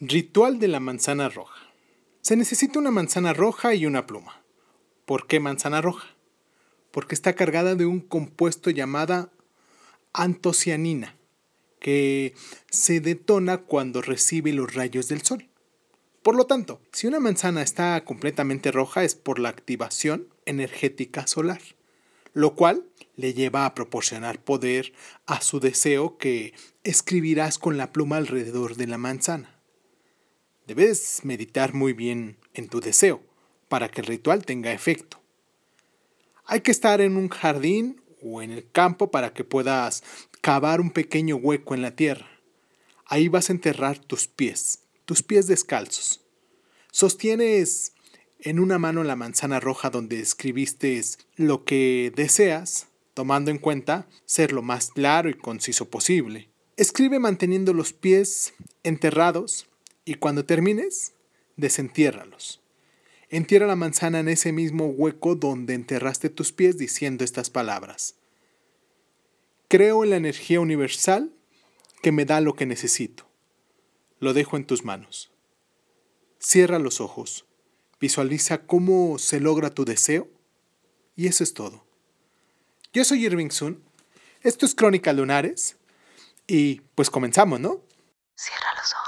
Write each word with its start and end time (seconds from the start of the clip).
Ritual 0.00 0.60
de 0.60 0.68
la 0.68 0.78
manzana 0.78 1.28
roja. 1.28 1.72
Se 2.20 2.36
necesita 2.36 2.78
una 2.78 2.92
manzana 2.92 3.32
roja 3.32 3.74
y 3.74 3.84
una 3.84 4.06
pluma. 4.06 4.44
¿Por 5.04 5.26
qué 5.26 5.40
manzana 5.40 5.80
roja? 5.80 6.06
Porque 6.92 7.16
está 7.16 7.32
cargada 7.32 7.74
de 7.74 7.84
un 7.84 7.98
compuesto 7.98 8.70
llamada 8.70 9.32
antocianina, 10.12 11.16
que 11.80 12.36
se 12.70 13.00
detona 13.00 13.58
cuando 13.58 14.00
recibe 14.00 14.52
los 14.52 14.72
rayos 14.72 15.08
del 15.08 15.22
sol. 15.22 15.48
Por 16.22 16.36
lo 16.36 16.46
tanto, 16.46 16.80
si 16.92 17.08
una 17.08 17.18
manzana 17.18 17.62
está 17.62 18.04
completamente 18.04 18.70
roja 18.70 19.02
es 19.02 19.16
por 19.16 19.40
la 19.40 19.48
activación 19.48 20.28
energética 20.46 21.26
solar, 21.26 21.60
lo 22.34 22.54
cual 22.54 22.84
le 23.16 23.34
lleva 23.34 23.66
a 23.66 23.74
proporcionar 23.74 24.40
poder 24.40 24.92
a 25.26 25.40
su 25.40 25.58
deseo 25.58 26.18
que 26.18 26.54
escribirás 26.84 27.58
con 27.58 27.76
la 27.76 27.92
pluma 27.92 28.16
alrededor 28.18 28.76
de 28.76 28.86
la 28.86 28.96
manzana. 28.96 29.57
Debes 30.68 31.24
meditar 31.24 31.72
muy 31.72 31.94
bien 31.94 32.36
en 32.52 32.68
tu 32.68 32.80
deseo 32.80 33.22
para 33.70 33.88
que 33.88 34.02
el 34.02 34.06
ritual 34.06 34.44
tenga 34.44 34.70
efecto. 34.70 35.18
Hay 36.44 36.60
que 36.60 36.70
estar 36.70 37.00
en 37.00 37.16
un 37.16 37.30
jardín 37.30 38.02
o 38.22 38.42
en 38.42 38.50
el 38.50 38.70
campo 38.70 39.10
para 39.10 39.32
que 39.32 39.44
puedas 39.44 40.04
cavar 40.42 40.82
un 40.82 40.90
pequeño 40.90 41.36
hueco 41.36 41.74
en 41.74 41.80
la 41.80 41.96
tierra. 41.96 42.28
Ahí 43.06 43.28
vas 43.28 43.48
a 43.48 43.54
enterrar 43.54 43.98
tus 43.98 44.26
pies, 44.28 44.80
tus 45.06 45.22
pies 45.22 45.46
descalzos. 45.46 46.20
Sostienes 46.92 47.94
en 48.38 48.60
una 48.60 48.78
mano 48.78 49.04
la 49.04 49.16
manzana 49.16 49.60
roja 49.60 49.88
donde 49.88 50.20
escribiste 50.20 51.02
lo 51.36 51.64
que 51.64 52.12
deseas, 52.14 52.88
tomando 53.14 53.50
en 53.50 53.56
cuenta 53.56 54.06
ser 54.26 54.52
lo 54.52 54.60
más 54.60 54.90
claro 54.90 55.30
y 55.30 55.34
conciso 55.34 55.88
posible. 55.88 56.50
Escribe 56.76 57.18
manteniendo 57.18 57.72
los 57.72 57.94
pies 57.94 58.52
enterrados 58.82 59.66
y 60.08 60.14
cuando 60.14 60.46
termines, 60.46 61.12
desentiérralos. 61.56 62.62
Entierra 63.28 63.66
la 63.66 63.76
manzana 63.76 64.20
en 64.20 64.30
ese 64.30 64.52
mismo 64.52 64.86
hueco 64.86 65.34
donde 65.34 65.74
enterraste 65.74 66.30
tus 66.30 66.50
pies 66.50 66.78
diciendo 66.78 67.24
estas 67.24 67.50
palabras. 67.50 68.14
Creo 69.68 70.04
en 70.04 70.08
la 70.08 70.16
energía 70.16 70.60
universal 70.60 71.30
que 72.00 72.10
me 72.10 72.24
da 72.24 72.40
lo 72.40 72.54
que 72.54 72.64
necesito. 72.64 73.28
Lo 74.18 74.32
dejo 74.32 74.56
en 74.56 74.64
tus 74.64 74.82
manos. 74.82 75.30
Cierra 76.38 76.78
los 76.78 77.02
ojos. 77.02 77.44
Visualiza 78.00 78.64
cómo 78.64 79.18
se 79.18 79.40
logra 79.40 79.74
tu 79.74 79.84
deseo. 79.84 80.26
Y 81.16 81.26
eso 81.26 81.44
es 81.44 81.52
todo. 81.52 81.84
Yo 82.94 83.04
soy 83.04 83.26
Irving 83.26 83.50
Sun. 83.50 83.84
Esto 84.40 84.64
es 84.64 84.74
Crónica 84.74 85.12
Lunares. 85.12 85.76
Y 86.46 86.80
pues 86.94 87.10
comenzamos, 87.10 87.60
¿no? 87.60 87.82
Cierra 88.34 88.72
los 88.74 88.90
ojos. 88.94 89.07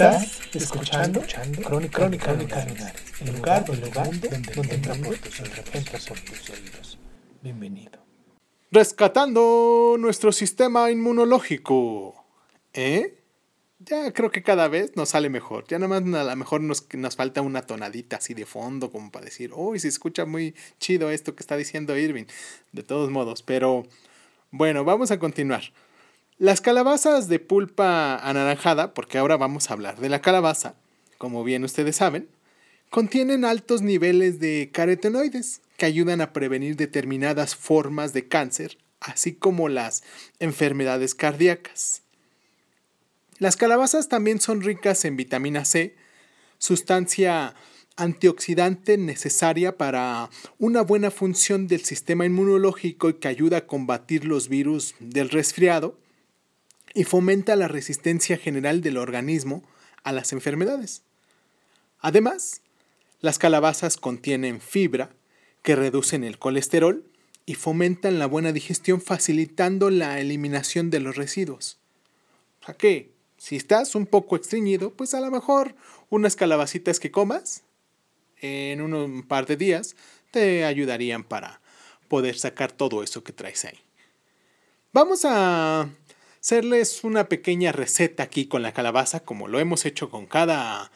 Estás 0.00 0.40
escuchando, 0.54 1.20
escuchando 1.20 1.60
Crónica, 1.60 1.98
Crónica, 1.98 2.24
Crónica 2.24 2.94
el 3.20 3.36
lugar, 3.36 3.64
el 3.68 3.80
lugar 3.82 4.04
donde, 4.06 4.28
donde, 4.30 4.52
donde 4.54 4.74
entra 4.74 4.94
por 6.08 6.20
tus 6.20 6.48
oídos. 6.48 6.98
Bienvenido. 7.42 7.98
Rescatando 8.70 9.96
nuestro 9.98 10.32
sistema 10.32 10.90
inmunológico. 10.90 12.24
¿Eh? 12.72 13.18
Ya 13.80 14.10
creo 14.14 14.30
que 14.30 14.42
cada 14.42 14.68
vez 14.68 14.96
nos 14.96 15.10
sale 15.10 15.28
mejor. 15.28 15.66
Ya 15.68 15.78
nada 15.78 16.00
más 16.00 16.14
a 16.14 16.24
lo 16.24 16.36
mejor 16.36 16.62
nos, 16.62 16.86
nos 16.94 17.14
falta 17.14 17.42
una 17.42 17.60
tonadita 17.60 18.16
así 18.16 18.32
de 18.32 18.46
fondo 18.46 18.90
como 18.90 19.10
para 19.10 19.26
decir, 19.26 19.52
uy, 19.54 19.80
se 19.80 19.88
escucha 19.88 20.24
muy 20.24 20.54
chido 20.78 21.10
esto 21.10 21.36
que 21.36 21.42
está 21.42 21.58
diciendo 21.58 21.94
Irving. 21.94 22.24
De 22.72 22.82
todos 22.82 23.10
modos, 23.10 23.42
pero 23.42 23.86
bueno, 24.50 24.82
vamos 24.82 25.10
a 25.10 25.18
continuar. 25.18 25.74
Las 26.40 26.62
calabazas 26.62 27.28
de 27.28 27.38
pulpa 27.38 28.16
anaranjada, 28.16 28.94
porque 28.94 29.18
ahora 29.18 29.36
vamos 29.36 29.68
a 29.68 29.74
hablar 29.74 30.00
de 30.00 30.08
la 30.08 30.22
calabaza, 30.22 30.74
como 31.18 31.44
bien 31.44 31.64
ustedes 31.64 31.96
saben, 31.96 32.28
contienen 32.88 33.44
altos 33.44 33.82
niveles 33.82 34.40
de 34.40 34.70
carotenoides 34.72 35.60
que 35.76 35.84
ayudan 35.84 36.22
a 36.22 36.32
prevenir 36.32 36.76
determinadas 36.76 37.54
formas 37.54 38.14
de 38.14 38.26
cáncer, 38.26 38.78
así 39.00 39.34
como 39.34 39.68
las 39.68 40.02
enfermedades 40.38 41.14
cardíacas. 41.14 42.00
Las 43.38 43.58
calabazas 43.58 44.08
también 44.08 44.40
son 44.40 44.62
ricas 44.62 45.04
en 45.04 45.18
vitamina 45.18 45.66
C, 45.66 45.94
sustancia 46.56 47.54
antioxidante 47.96 48.96
necesaria 48.96 49.76
para 49.76 50.30
una 50.58 50.80
buena 50.80 51.10
función 51.10 51.66
del 51.66 51.84
sistema 51.84 52.24
inmunológico 52.24 53.10
y 53.10 53.14
que 53.14 53.28
ayuda 53.28 53.58
a 53.58 53.66
combatir 53.66 54.24
los 54.24 54.48
virus 54.48 54.94
del 55.00 55.28
resfriado 55.28 55.98
y 56.94 57.04
fomenta 57.04 57.56
la 57.56 57.68
resistencia 57.68 58.36
general 58.36 58.80
del 58.80 58.96
organismo 58.96 59.62
a 60.02 60.12
las 60.12 60.32
enfermedades. 60.32 61.02
Además, 62.00 62.62
las 63.20 63.38
calabazas 63.38 63.96
contienen 63.96 64.60
fibra 64.60 65.10
que 65.62 65.76
reducen 65.76 66.24
el 66.24 66.38
colesterol 66.38 67.04
y 67.46 67.54
fomentan 67.54 68.18
la 68.18 68.26
buena 68.26 68.52
digestión 68.52 69.00
facilitando 69.00 69.90
la 69.90 70.20
eliminación 70.20 70.90
de 70.90 71.00
los 71.00 71.16
residuos. 71.16 71.78
O 72.62 72.66
sea 72.66 72.76
que, 72.76 73.12
si 73.36 73.56
estás 73.56 73.94
un 73.94 74.06
poco 74.06 74.36
estreñido, 74.36 74.92
pues 74.92 75.14
a 75.14 75.20
lo 75.20 75.30
mejor 75.30 75.74
unas 76.10 76.36
calabacitas 76.36 77.00
que 77.00 77.10
comas 77.10 77.62
en 78.40 78.80
un 78.80 79.22
par 79.26 79.46
de 79.46 79.56
días 79.56 79.96
te 80.30 80.64
ayudarían 80.64 81.24
para 81.24 81.60
poder 82.08 82.38
sacar 82.38 82.72
todo 82.72 83.02
eso 83.02 83.22
que 83.22 83.32
traes 83.32 83.64
ahí. 83.64 83.78
Vamos 84.92 85.24
a 85.24 85.88
hacerles 86.40 87.04
una 87.04 87.28
pequeña 87.28 87.72
receta 87.72 88.22
aquí 88.22 88.46
con 88.46 88.62
la 88.62 88.72
calabaza, 88.72 89.20
como 89.20 89.46
lo 89.46 89.60
hemos 89.60 89.84
hecho 89.84 90.10
con 90.10 90.26
cada, 90.26 90.90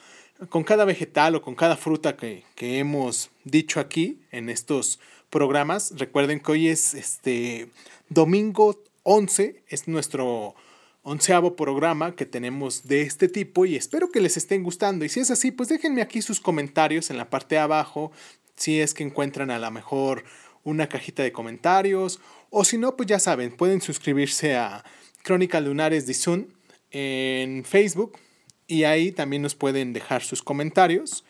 con 0.48 0.64
cada 0.64 0.84
vegetal 0.84 1.34
o 1.34 1.42
con 1.42 1.54
cada 1.54 1.76
fruta 1.76 2.16
que, 2.16 2.44
que 2.54 2.78
hemos 2.78 3.30
dicho 3.44 3.78
aquí 3.78 4.18
en 4.30 4.48
estos 4.48 4.98
programas. 5.28 5.92
Recuerden 5.96 6.40
que 6.40 6.52
hoy 6.52 6.68
es 6.68 6.94
este 6.94 7.68
domingo 8.08 8.82
11, 9.02 9.62
es 9.68 9.86
nuestro 9.86 10.54
onceavo 11.02 11.54
programa 11.54 12.16
que 12.16 12.24
tenemos 12.24 12.88
de 12.88 13.02
este 13.02 13.28
tipo 13.28 13.66
y 13.66 13.76
espero 13.76 14.10
que 14.10 14.20
les 14.20 14.38
estén 14.38 14.62
gustando. 14.62 15.04
Y 15.04 15.10
si 15.10 15.20
es 15.20 15.30
así, 15.30 15.50
pues 15.50 15.68
déjenme 15.68 16.00
aquí 16.00 16.22
sus 16.22 16.40
comentarios 16.40 17.10
en 17.10 17.18
la 17.18 17.28
parte 17.28 17.56
de 17.56 17.60
abajo, 17.60 18.10
si 18.56 18.80
es 18.80 18.94
que 18.94 19.02
encuentran 19.02 19.50
a 19.50 19.58
lo 19.58 19.70
mejor 19.70 20.24
una 20.62 20.88
cajita 20.88 21.22
de 21.22 21.32
comentarios 21.32 22.20
o 22.48 22.64
si 22.64 22.78
no, 22.78 22.96
pues 22.96 23.08
ya 23.08 23.18
saben, 23.18 23.54
pueden 23.54 23.82
suscribirse 23.82 24.56
a 24.56 24.84
Crónica 25.24 25.58
Lunares 25.58 26.06
de 26.06 26.14
Sun 26.14 26.54
en 26.90 27.64
Facebook 27.64 28.18
y 28.66 28.84
ahí 28.84 29.10
también 29.10 29.42
nos 29.42 29.54
pueden 29.54 29.92
dejar 29.92 30.22
sus 30.22 30.42
comentarios. 30.42 31.24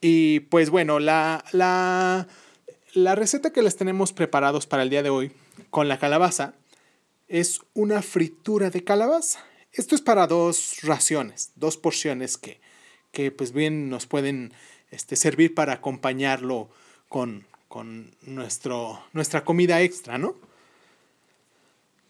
Y 0.00 0.40
pues 0.40 0.70
bueno, 0.70 0.98
la, 0.98 1.44
la, 1.52 2.26
la 2.92 3.14
receta 3.14 3.52
que 3.52 3.62
les 3.62 3.76
tenemos 3.76 4.12
preparados 4.12 4.66
para 4.66 4.82
el 4.82 4.90
día 4.90 5.04
de 5.04 5.10
hoy 5.10 5.32
con 5.70 5.88
la 5.88 5.98
calabaza 5.98 6.54
es 7.28 7.60
una 7.74 8.02
fritura 8.02 8.70
de 8.70 8.84
calabaza. 8.84 9.38
Esto 9.72 9.94
es 9.94 10.02
para 10.02 10.26
dos 10.26 10.78
raciones, 10.82 11.52
dos 11.54 11.76
porciones 11.76 12.36
que, 12.36 12.60
que 13.12 13.30
pues 13.30 13.52
bien 13.52 13.88
nos 13.88 14.06
pueden 14.06 14.52
este, 14.90 15.14
servir 15.14 15.54
para 15.54 15.74
acompañarlo 15.74 16.70
con, 17.08 17.46
con 17.68 18.16
nuestro, 18.22 19.00
nuestra 19.12 19.44
comida 19.44 19.80
extra, 19.80 20.18
¿no? 20.18 20.34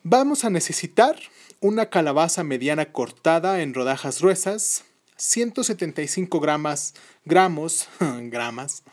Vamos 0.09 0.45
a 0.45 0.51
necesitar 0.51 1.19
una 1.59 1.91
calabaza 1.91 2.45
mediana 2.45 2.93
cortada 2.93 3.61
en 3.61 3.75
rodajas 3.75 4.21
gruesas, 4.21 4.85
175 5.17 6.39
gramos, 6.39 6.95
gramos, 7.25 7.89
gramas, 8.31 8.85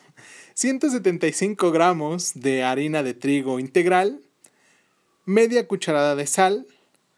175 0.55 1.71
gramos 1.71 2.31
de 2.33 2.63
harina 2.63 3.03
de 3.03 3.13
trigo 3.13 3.59
integral, 3.59 4.21
media 5.23 5.67
cucharada 5.67 6.15
de 6.15 6.25
sal, 6.25 6.65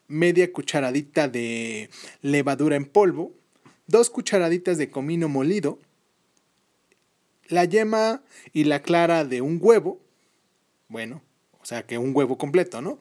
media 0.09 0.51
cucharadita 0.51 1.29
de 1.29 1.89
levadura 2.21 2.75
en 2.75 2.83
polvo, 2.83 3.31
dos 3.87 4.09
cucharaditas 4.09 4.77
de 4.77 4.91
comino 4.91 5.29
molido, 5.29 5.79
la 7.47 7.63
yema 7.63 8.23
y 8.51 8.65
la 8.65 8.81
clara 8.81 9.23
de 9.23 9.39
un 9.39 9.57
huevo, 9.61 10.01
bueno, 10.89 11.21
o 11.61 11.65
sea 11.65 11.83
que 11.83 11.97
un 11.97 12.13
huevo 12.13 12.37
completo, 12.37 12.81
¿no? 12.81 12.99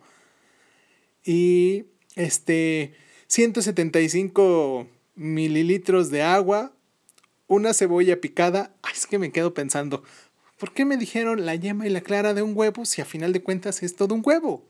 Y 1.25 1.87
este, 2.17 2.95
175 3.29 4.87
mililitros 5.15 6.11
de 6.11 6.23
agua, 6.23 6.73
una 7.47 7.75
cebolla 7.75 8.21
picada. 8.21 8.75
Es 8.93 9.07
que 9.07 9.19
me 9.19 9.33
quedo 9.33 9.55
pensando, 9.55 10.03
¿por 10.59 10.73
qué 10.73 10.85
me 10.85 10.97
dijeron 10.97 11.45
la 11.45 11.55
yema 11.55 11.87
y 11.87 11.91
la 11.91 12.03
clara 12.03 12.35
de 12.35 12.43
un 12.43 12.57
huevo 12.57 12.85
si 12.85 13.03
a 13.03 13.05
final 13.05 13.33
de 13.33 13.43
cuentas 13.43 13.83
es 13.83 13.97
todo 13.97 14.15
un 14.15 14.23
huevo? 14.25 14.65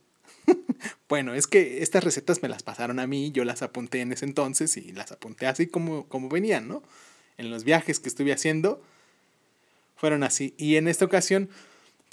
bueno, 1.08 1.34
es 1.34 1.46
que 1.46 1.82
estas 1.82 2.04
recetas 2.04 2.42
me 2.42 2.48
las 2.48 2.62
pasaron 2.62 2.98
a 2.98 3.06
mí, 3.06 3.32
yo 3.32 3.44
las 3.44 3.62
apunté 3.62 4.00
en 4.00 4.12
ese 4.12 4.24
entonces 4.24 4.76
y 4.76 4.92
las 4.92 5.12
apunté 5.12 5.46
así 5.46 5.66
como, 5.66 6.06
como 6.08 6.28
venían, 6.28 6.68
¿no? 6.68 6.82
En 7.36 7.50
los 7.50 7.64
viajes 7.64 7.98
que 7.98 8.08
estuve 8.08 8.32
haciendo, 8.32 8.82
fueron 9.96 10.22
así. 10.22 10.54
Y 10.56 10.76
en 10.76 10.88
esta 10.88 11.04
ocasión, 11.04 11.48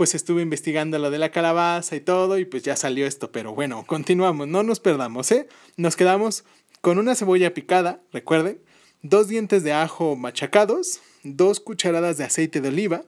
pues 0.01 0.15
estuve 0.15 0.42
investigando 0.42 0.98
lo 0.98 1.12
de 1.12 1.19
la 1.19 1.30
calabaza 1.30 1.95
y 1.95 2.00
todo, 2.00 2.39
y 2.39 2.45
pues 2.45 2.63
ya 2.63 2.75
salió 2.75 3.06
esto. 3.06 3.31
Pero 3.31 3.53
bueno, 3.53 3.86
continuamos, 3.86 4.48
no 4.48 4.63
nos 4.63 4.80
perdamos, 4.80 5.31
¿eh? 5.31 5.48
Nos 5.77 5.95
quedamos 5.95 6.44
con 6.81 6.98
una 6.98 7.13
cebolla 7.13 7.53
picada, 7.53 8.01
recuerden, 8.12 8.59
dos 9.03 9.27
dientes 9.27 9.62
de 9.62 9.74
ajo 9.74 10.15
machacados, 10.15 11.01
dos 11.21 11.59
cucharadas 11.59 12.18
de 12.18 12.24
aceite 12.24 12.62
de 12.62 12.69
oliva, 12.69 13.03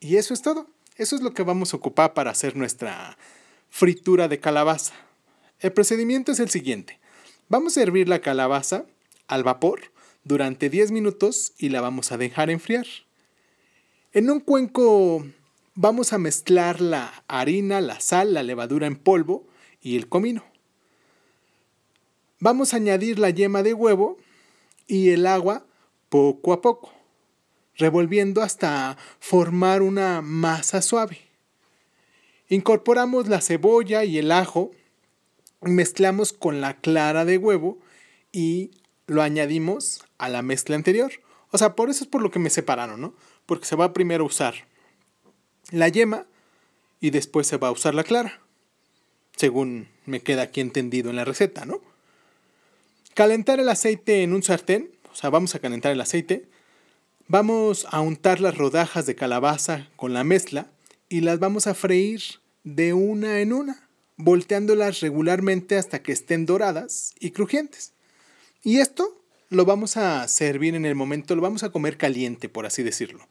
y 0.00 0.16
eso 0.16 0.34
es 0.34 0.42
todo. 0.42 0.66
Eso 0.96 1.14
es 1.14 1.22
lo 1.22 1.32
que 1.32 1.44
vamos 1.44 1.72
a 1.72 1.76
ocupar 1.76 2.12
para 2.12 2.32
hacer 2.32 2.56
nuestra 2.56 3.16
fritura 3.70 4.26
de 4.26 4.40
calabaza. 4.40 4.94
El 5.60 5.70
procedimiento 5.70 6.32
es 6.32 6.40
el 6.40 6.50
siguiente. 6.50 6.98
Vamos 7.48 7.76
a 7.76 7.82
hervir 7.82 8.08
la 8.08 8.18
calabaza 8.18 8.84
al 9.28 9.44
vapor 9.44 9.92
durante 10.24 10.70
10 10.70 10.90
minutos 10.90 11.52
y 11.56 11.68
la 11.68 11.80
vamos 11.80 12.10
a 12.10 12.18
dejar 12.18 12.50
enfriar. 12.50 12.86
En 14.12 14.28
un 14.28 14.40
cuenco 14.40 15.24
vamos 15.74 16.12
a 16.12 16.18
mezclar 16.18 16.80
la 16.80 17.24
harina, 17.28 17.80
la 17.80 18.00
sal, 18.00 18.34
la 18.34 18.42
levadura 18.42 18.86
en 18.86 18.96
polvo 18.96 19.46
y 19.80 19.96
el 19.96 20.08
comino. 20.08 20.44
Vamos 22.40 22.72
a 22.72 22.76
añadir 22.76 23.18
la 23.18 23.30
yema 23.30 23.62
de 23.62 23.74
huevo 23.74 24.18
y 24.86 25.10
el 25.10 25.26
agua 25.26 25.64
poco 26.08 26.52
a 26.52 26.60
poco, 26.60 26.92
revolviendo 27.76 28.42
hasta 28.42 28.98
formar 29.20 29.82
una 29.82 30.20
masa 30.22 30.82
suave. 30.82 31.18
Incorporamos 32.48 33.28
la 33.28 33.40
cebolla 33.40 34.04
y 34.04 34.18
el 34.18 34.32
ajo, 34.32 34.72
mezclamos 35.60 36.32
con 36.32 36.60
la 36.60 36.80
clara 36.80 37.24
de 37.24 37.38
huevo 37.38 37.78
y 38.32 38.72
lo 39.06 39.22
añadimos 39.22 40.04
a 40.18 40.28
la 40.28 40.42
mezcla 40.42 40.76
anterior. 40.76 41.12
O 41.50 41.58
sea, 41.58 41.76
por 41.76 41.90
eso 41.90 42.04
es 42.04 42.10
por 42.10 42.22
lo 42.22 42.30
que 42.30 42.38
me 42.38 42.50
separaron, 42.50 43.00
¿no? 43.00 43.14
porque 43.46 43.66
se 43.66 43.76
va 43.76 43.86
a 43.86 43.92
primero 43.92 44.24
usar 44.24 44.66
la 45.72 45.88
yema 45.88 46.26
y 47.00 47.10
después 47.10 47.48
se 47.48 47.56
va 47.56 47.68
a 47.68 47.72
usar 47.72 47.94
la 47.94 48.04
clara, 48.04 48.40
según 49.36 49.88
me 50.06 50.20
queda 50.20 50.42
aquí 50.42 50.60
entendido 50.60 51.10
en 51.10 51.16
la 51.16 51.24
receta, 51.24 51.64
¿no? 51.64 51.80
Calentar 53.14 53.58
el 53.58 53.68
aceite 53.68 54.22
en 54.22 54.34
un 54.34 54.42
sartén, 54.42 54.90
o 55.10 55.16
sea, 55.16 55.30
vamos 55.30 55.54
a 55.54 55.58
calentar 55.58 55.92
el 55.92 56.00
aceite, 56.00 56.46
vamos 57.26 57.86
a 57.90 58.00
untar 58.00 58.40
las 58.40 58.56
rodajas 58.56 59.06
de 59.06 59.14
calabaza 59.14 59.88
con 59.96 60.12
la 60.12 60.24
mezcla 60.24 60.70
y 61.08 61.20
las 61.20 61.38
vamos 61.38 61.66
a 61.66 61.74
freír 61.74 62.22
de 62.64 62.92
una 62.92 63.40
en 63.40 63.52
una, 63.52 63.88
volteándolas 64.16 65.00
regularmente 65.00 65.76
hasta 65.76 66.02
que 66.02 66.12
estén 66.12 66.46
doradas 66.46 67.14
y 67.18 67.32
crujientes. 67.32 67.92
Y 68.62 68.78
esto 68.78 69.20
lo 69.48 69.64
vamos 69.64 69.96
a 69.96 70.26
servir 70.28 70.74
en 70.74 70.86
el 70.86 70.94
momento, 70.94 71.34
lo 71.34 71.42
vamos 71.42 71.62
a 71.62 71.70
comer 71.70 71.96
caliente, 71.96 72.48
por 72.48 72.66
así 72.66 72.82
decirlo. 72.82 73.26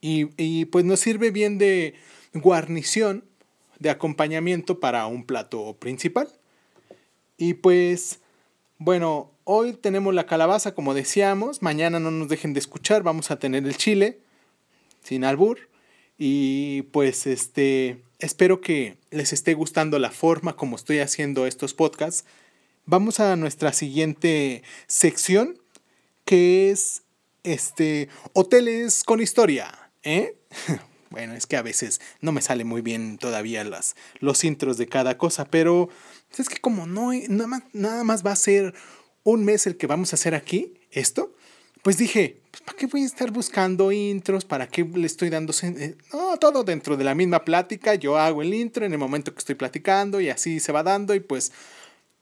Y, 0.00 0.64
pues 0.66 0.84
nos 0.84 1.00
sirve 1.00 1.30
bien 1.30 1.58
de 1.58 1.94
guarnición, 2.32 3.24
de 3.78 3.90
acompañamiento 3.90 4.80
para 4.80 5.06
un 5.06 5.24
plato 5.24 5.76
principal. 5.78 6.28
Y 7.36 7.54
pues, 7.54 8.20
bueno, 8.78 9.30
hoy 9.44 9.72
tenemos 9.74 10.14
la 10.14 10.26
calabaza, 10.26 10.74
como 10.74 10.94
decíamos. 10.94 11.62
Mañana 11.62 12.00
no 12.00 12.10
nos 12.10 12.28
dejen 12.28 12.54
de 12.54 12.60
escuchar, 12.60 13.02
vamos 13.02 13.30
a 13.30 13.38
tener 13.38 13.64
el 13.64 13.76
chile, 13.76 14.20
sin 15.02 15.24
albur. 15.24 15.68
Y 16.18 16.82
pues, 16.92 17.26
este, 17.26 18.02
espero 18.18 18.60
que 18.60 18.96
les 19.10 19.32
esté 19.32 19.54
gustando 19.54 19.98
la 19.98 20.10
forma 20.10 20.56
como 20.56 20.76
estoy 20.76 21.00
haciendo 21.00 21.46
estos 21.46 21.74
podcasts. 21.74 22.24
Vamos 22.86 23.20
a 23.20 23.36
nuestra 23.36 23.72
siguiente 23.72 24.62
sección, 24.86 25.58
que 26.24 26.70
es 26.70 27.02
este, 27.42 28.08
hoteles 28.32 29.04
con 29.04 29.20
historia. 29.20 29.89
¿Eh? 30.02 30.36
Bueno, 31.10 31.34
es 31.34 31.48
que 31.48 31.56
a 31.56 31.62
veces 31.62 32.00
no 32.20 32.30
me 32.30 32.40
sale 32.40 32.62
muy 32.62 32.82
bien 32.82 33.18
todavía 33.18 33.64
las, 33.64 33.96
los 34.20 34.44
intros 34.44 34.76
de 34.76 34.86
cada 34.86 35.18
cosa, 35.18 35.44
pero 35.44 35.88
es 36.38 36.48
que 36.48 36.60
como 36.60 36.86
no 36.86 37.10
nada 37.28 37.48
más, 37.48 37.62
nada 37.72 38.04
más 38.04 38.24
va 38.24 38.30
a 38.30 38.36
ser 38.36 38.74
un 39.24 39.44
mes 39.44 39.66
el 39.66 39.76
que 39.76 39.88
vamos 39.88 40.12
a 40.12 40.14
hacer 40.16 40.36
aquí, 40.36 40.74
esto, 40.92 41.34
pues 41.82 41.96
dije, 41.96 42.40
pues, 42.50 42.62
¿para 42.62 42.78
qué 42.78 42.86
voy 42.86 43.02
a 43.02 43.06
estar 43.06 43.30
buscando 43.30 43.90
intros? 43.90 44.44
¿Para 44.44 44.68
qué 44.68 44.84
le 44.84 45.06
estoy 45.06 45.30
dando... 45.30 45.52
Eh, 45.62 45.96
no, 46.12 46.36
todo 46.36 46.62
dentro 46.62 46.96
de 46.96 47.04
la 47.04 47.14
misma 47.14 47.44
plática, 47.44 47.94
yo 47.94 48.18
hago 48.18 48.42
el 48.42 48.52
intro 48.52 48.84
en 48.84 48.92
el 48.92 48.98
momento 48.98 49.32
que 49.32 49.38
estoy 49.38 49.54
platicando 49.54 50.20
y 50.20 50.28
así 50.28 50.60
se 50.60 50.72
va 50.72 50.82
dando 50.82 51.14
y 51.14 51.20
pues, 51.20 51.52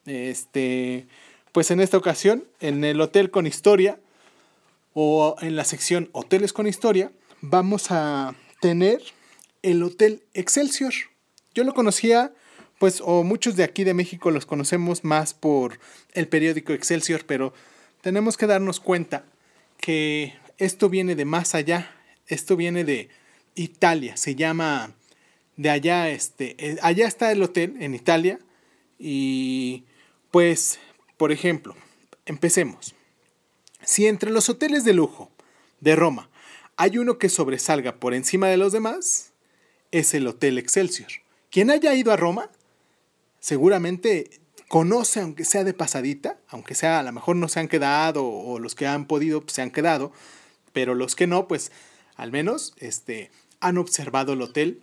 este, 0.06 1.08
pues 1.52 1.70
en 1.70 1.80
esta 1.80 1.96
ocasión, 1.96 2.44
en 2.60 2.84
el 2.84 3.00
hotel 3.00 3.30
con 3.30 3.46
historia 3.46 3.98
o 4.94 5.36
en 5.40 5.56
la 5.56 5.64
sección 5.64 6.08
hoteles 6.12 6.52
con 6.52 6.66
historia, 6.66 7.10
vamos 7.40 7.90
a 7.90 8.34
tener 8.60 9.02
el 9.62 9.82
Hotel 9.82 10.22
Excelsior. 10.34 10.92
Yo 11.54 11.64
lo 11.64 11.74
conocía, 11.74 12.32
pues, 12.78 13.02
o 13.04 13.22
muchos 13.24 13.56
de 13.56 13.64
aquí 13.64 13.84
de 13.84 13.94
México 13.94 14.30
los 14.30 14.46
conocemos 14.46 15.04
más 15.04 15.34
por 15.34 15.78
el 16.12 16.28
periódico 16.28 16.72
Excelsior, 16.72 17.24
pero 17.26 17.52
tenemos 18.00 18.36
que 18.36 18.46
darnos 18.46 18.80
cuenta 18.80 19.24
que 19.78 20.34
esto 20.58 20.88
viene 20.88 21.14
de 21.14 21.24
más 21.24 21.54
allá, 21.54 21.90
esto 22.26 22.56
viene 22.56 22.84
de 22.84 23.08
Italia, 23.54 24.16
se 24.16 24.34
llama 24.34 24.92
de 25.56 25.70
allá, 25.70 26.08
este, 26.10 26.54
eh, 26.58 26.78
allá 26.82 27.06
está 27.06 27.32
el 27.32 27.42
hotel 27.42 27.76
en 27.80 27.94
Italia 27.94 28.38
y 28.98 29.84
pues, 30.30 30.78
por 31.16 31.32
ejemplo, 31.32 31.74
empecemos. 32.26 32.94
Si 33.82 34.06
entre 34.06 34.30
los 34.30 34.48
hoteles 34.48 34.84
de 34.84 34.92
lujo 34.92 35.30
de 35.80 35.96
Roma 35.96 36.27
hay 36.78 36.96
uno 36.96 37.18
que 37.18 37.28
sobresalga 37.28 37.96
por 37.96 38.14
encima 38.14 38.46
de 38.46 38.56
los 38.56 38.72
demás, 38.72 39.32
es 39.90 40.14
el 40.14 40.28
Hotel 40.28 40.58
Excelsior. 40.58 41.08
Quien 41.50 41.72
haya 41.72 41.92
ido 41.92 42.12
a 42.12 42.16
Roma, 42.16 42.50
seguramente 43.40 44.30
conoce, 44.68 45.20
aunque 45.20 45.44
sea 45.44 45.64
de 45.64 45.74
pasadita, 45.74 46.38
aunque 46.46 46.76
sea 46.76 47.00
a 47.00 47.02
lo 47.02 47.10
mejor 47.10 47.34
no 47.34 47.48
se 47.48 47.58
han 47.58 47.66
quedado 47.66 48.24
o 48.24 48.60
los 48.60 48.76
que 48.76 48.86
han 48.86 49.06
podido 49.06 49.40
pues, 49.40 49.54
se 49.54 49.62
han 49.62 49.72
quedado, 49.72 50.12
pero 50.72 50.94
los 50.94 51.16
que 51.16 51.26
no, 51.26 51.48
pues 51.48 51.72
al 52.14 52.30
menos 52.30 52.74
este, 52.78 53.32
han 53.58 53.76
observado 53.76 54.34
el 54.34 54.42
hotel 54.42 54.80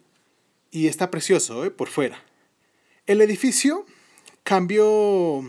y 0.71 0.87
está 0.87 1.09
precioso 1.09 1.63
¿eh? 1.63 1.71
por 1.71 1.87
fuera. 1.87 2.21
El 3.05 3.21
edificio 3.21 3.85
cambió 4.43 5.43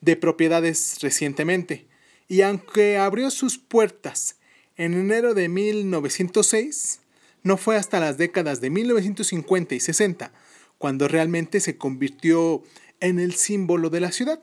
de 0.00 0.16
propiedades 0.16 0.96
recientemente 1.02 1.86
y 2.26 2.40
aunque 2.40 2.96
abrió 2.96 3.30
sus 3.30 3.58
puertas 3.58 4.39
en 4.80 4.94
enero 4.94 5.34
de 5.34 5.50
1906, 5.50 7.00
no 7.42 7.58
fue 7.58 7.76
hasta 7.76 8.00
las 8.00 8.16
décadas 8.16 8.62
de 8.62 8.70
1950 8.70 9.74
y 9.74 9.80
60 9.80 10.32
cuando 10.78 11.06
realmente 11.06 11.60
se 11.60 11.76
convirtió 11.76 12.62
en 13.00 13.18
el 13.18 13.34
símbolo 13.34 13.90
de 13.90 14.00
la 14.00 14.10
ciudad. 14.10 14.40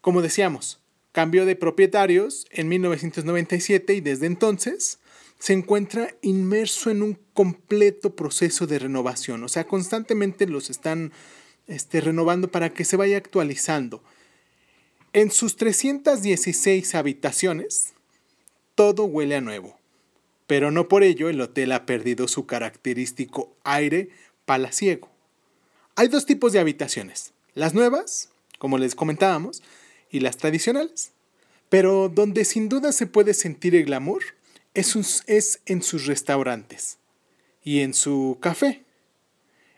Como 0.00 0.22
decíamos, 0.22 0.78
cambió 1.10 1.44
de 1.44 1.56
propietarios 1.56 2.46
en 2.52 2.68
1997 2.68 3.94
y 3.94 4.00
desde 4.00 4.26
entonces 4.26 5.00
se 5.40 5.54
encuentra 5.54 6.14
inmerso 6.22 6.92
en 6.92 7.02
un 7.02 7.18
completo 7.32 8.14
proceso 8.14 8.68
de 8.68 8.78
renovación. 8.78 9.42
O 9.42 9.48
sea, 9.48 9.66
constantemente 9.66 10.46
los 10.46 10.70
están 10.70 11.12
este, 11.66 12.00
renovando 12.00 12.48
para 12.48 12.72
que 12.72 12.84
se 12.84 12.96
vaya 12.96 13.16
actualizando. 13.16 14.04
En 15.12 15.32
sus 15.32 15.56
316 15.56 16.94
habitaciones, 16.94 17.93
todo 18.74 19.04
huele 19.04 19.36
a 19.36 19.40
nuevo. 19.40 19.78
Pero 20.46 20.70
no 20.70 20.88
por 20.88 21.02
ello 21.02 21.28
el 21.28 21.40
hotel 21.40 21.72
ha 21.72 21.86
perdido 21.86 22.28
su 22.28 22.46
característico 22.46 23.54
aire 23.64 24.10
palaciego. 24.44 25.10
Hay 25.96 26.08
dos 26.08 26.26
tipos 26.26 26.52
de 26.52 26.58
habitaciones, 26.58 27.32
las 27.54 27.72
nuevas, 27.72 28.30
como 28.58 28.78
les 28.78 28.94
comentábamos, 28.94 29.62
y 30.10 30.20
las 30.20 30.36
tradicionales. 30.36 31.12
Pero 31.68 32.08
donde 32.08 32.44
sin 32.44 32.68
duda 32.68 32.92
se 32.92 33.06
puede 33.06 33.32
sentir 33.34 33.74
el 33.74 33.84
glamour 33.84 34.22
es, 34.74 35.62
en 35.66 35.82
sus 35.82 36.06
restaurantes 36.06 36.98
y 37.62 37.80
en 37.80 37.94
su 37.94 38.38
café. 38.40 38.84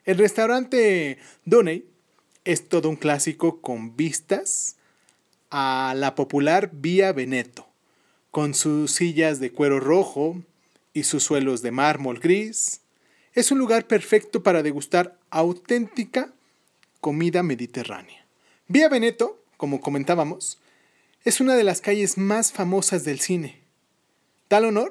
El 0.04 0.18
restaurante 0.18 1.18
Doney 1.44 1.86
es 2.44 2.68
todo 2.68 2.88
un 2.88 2.96
clásico 2.96 3.60
con 3.60 3.96
vistas 3.96 4.76
a 5.50 5.94
la 5.96 6.14
popular 6.14 6.70
Vía 6.72 7.12
Veneto, 7.12 7.66
con 8.36 8.52
sus 8.52 8.92
sillas 8.92 9.40
de 9.40 9.50
cuero 9.50 9.80
rojo 9.80 10.42
y 10.92 11.04
sus 11.04 11.22
suelos 11.22 11.62
de 11.62 11.70
mármol 11.70 12.20
gris, 12.20 12.82
es 13.32 13.50
un 13.50 13.56
lugar 13.56 13.86
perfecto 13.86 14.42
para 14.42 14.62
degustar 14.62 15.16
auténtica 15.30 16.34
comida 17.00 17.42
mediterránea. 17.42 18.26
Vía 18.68 18.90
Veneto, 18.90 19.42
como 19.56 19.80
comentábamos, 19.80 20.58
es 21.24 21.40
una 21.40 21.54
de 21.54 21.64
las 21.64 21.80
calles 21.80 22.18
más 22.18 22.52
famosas 22.52 23.04
del 23.04 23.20
cine. 23.20 23.62
Tal 24.48 24.66
honor 24.66 24.90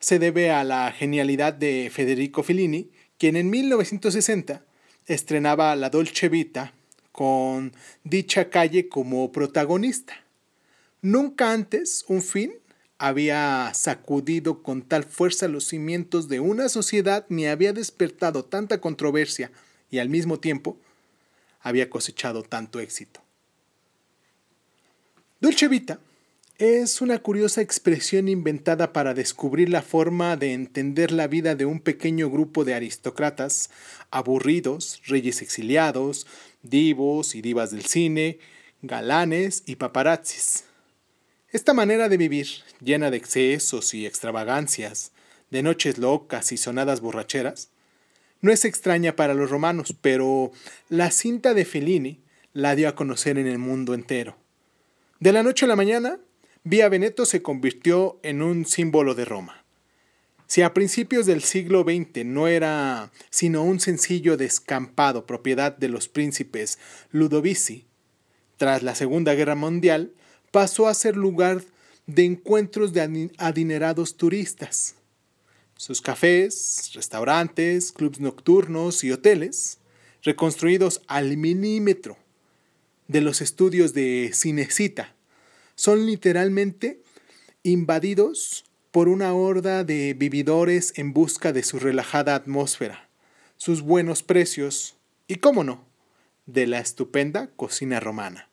se 0.00 0.18
debe 0.18 0.50
a 0.50 0.64
la 0.64 0.90
genialidad 0.90 1.52
de 1.52 1.92
Federico 1.94 2.42
Fellini, 2.42 2.90
quien 3.18 3.36
en 3.36 3.50
1960 3.50 4.64
estrenaba 5.06 5.76
La 5.76 5.90
Dolce 5.90 6.28
Vita 6.28 6.74
con 7.12 7.72
dicha 8.02 8.50
calle 8.50 8.88
como 8.88 9.30
protagonista. 9.30 10.24
Nunca 11.02 11.52
antes 11.52 12.04
un 12.08 12.20
film 12.20 12.54
había 12.98 13.72
sacudido 13.74 14.62
con 14.62 14.82
tal 14.82 15.04
fuerza 15.04 15.48
los 15.48 15.66
cimientos 15.66 16.28
de 16.28 16.40
una 16.40 16.68
sociedad 16.68 17.26
ni 17.28 17.46
había 17.46 17.72
despertado 17.72 18.44
tanta 18.44 18.80
controversia 18.80 19.50
y 19.90 19.98
al 19.98 20.08
mismo 20.08 20.38
tiempo 20.38 20.78
había 21.60 21.90
cosechado 21.90 22.42
tanto 22.42 22.80
éxito. 22.80 23.20
Dolce 25.40 25.68
Vita 25.68 25.98
es 26.58 27.00
una 27.00 27.18
curiosa 27.18 27.62
expresión 27.62 28.28
inventada 28.28 28.92
para 28.92 29.12
descubrir 29.12 29.68
la 29.68 29.82
forma 29.82 30.36
de 30.36 30.52
entender 30.52 31.10
la 31.10 31.26
vida 31.26 31.56
de 31.56 31.66
un 31.66 31.80
pequeño 31.80 32.30
grupo 32.30 32.64
de 32.64 32.74
aristócratas 32.74 33.70
aburridos, 34.10 35.02
reyes 35.06 35.42
exiliados, 35.42 36.28
divos 36.62 37.34
y 37.34 37.42
divas 37.42 37.72
del 37.72 37.84
cine, 37.84 38.38
galanes 38.82 39.64
y 39.66 39.76
paparazzis. 39.76 40.64
Esta 41.54 41.72
manera 41.72 42.08
de 42.08 42.16
vivir, 42.16 42.48
llena 42.80 43.12
de 43.12 43.16
excesos 43.16 43.94
y 43.94 44.06
extravagancias, 44.06 45.12
de 45.52 45.62
noches 45.62 45.98
locas 45.98 46.50
y 46.50 46.56
sonadas 46.56 47.00
borracheras, 47.00 47.68
no 48.40 48.50
es 48.50 48.64
extraña 48.64 49.14
para 49.14 49.34
los 49.34 49.50
romanos, 49.50 49.94
pero 50.00 50.50
la 50.88 51.12
cinta 51.12 51.54
de 51.54 51.64
Fellini 51.64 52.18
la 52.54 52.74
dio 52.74 52.88
a 52.88 52.96
conocer 52.96 53.38
en 53.38 53.46
el 53.46 53.58
mundo 53.58 53.94
entero. 53.94 54.36
De 55.20 55.30
la 55.30 55.44
noche 55.44 55.66
a 55.66 55.68
la 55.68 55.76
mañana, 55.76 56.18
Vía 56.64 56.88
Veneto 56.88 57.24
se 57.24 57.40
convirtió 57.40 58.18
en 58.24 58.42
un 58.42 58.66
símbolo 58.66 59.14
de 59.14 59.24
Roma. 59.24 59.62
Si 60.48 60.62
a 60.62 60.74
principios 60.74 61.24
del 61.24 61.40
siglo 61.40 61.84
XX 61.84 62.24
no 62.24 62.48
era 62.48 63.12
sino 63.30 63.62
un 63.62 63.78
sencillo 63.78 64.36
descampado 64.36 65.24
propiedad 65.24 65.76
de 65.76 65.88
los 65.88 66.08
príncipes 66.08 66.80
Ludovici, 67.12 67.86
tras 68.56 68.82
la 68.82 68.96
Segunda 68.96 69.34
Guerra 69.34 69.54
Mundial 69.54 70.14
pasó 70.54 70.86
a 70.86 70.94
ser 70.94 71.16
lugar 71.16 71.64
de 72.06 72.24
encuentros 72.24 72.92
de 72.92 73.28
adinerados 73.38 74.16
turistas. 74.16 74.94
Sus 75.76 76.00
cafés, 76.00 76.92
restaurantes, 76.94 77.90
clubs 77.90 78.20
nocturnos 78.20 79.02
y 79.02 79.10
hoteles, 79.10 79.78
reconstruidos 80.22 81.02
al 81.08 81.36
milímetro 81.36 82.16
de 83.08 83.20
los 83.20 83.40
estudios 83.40 83.94
de 83.94 84.30
Cinecita, 84.32 85.16
son 85.74 86.06
literalmente 86.06 87.02
invadidos 87.64 88.64
por 88.92 89.08
una 89.08 89.34
horda 89.34 89.82
de 89.82 90.14
vividores 90.14 90.92
en 90.94 91.12
busca 91.12 91.52
de 91.52 91.64
su 91.64 91.80
relajada 91.80 92.36
atmósfera, 92.36 93.08
sus 93.56 93.82
buenos 93.82 94.22
precios 94.22 94.94
y, 95.26 95.34
cómo 95.34 95.64
no, 95.64 95.84
de 96.46 96.68
la 96.68 96.78
estupenda 96.78 97.48
cocina 97.56 97.98
romana. 97.98 98.48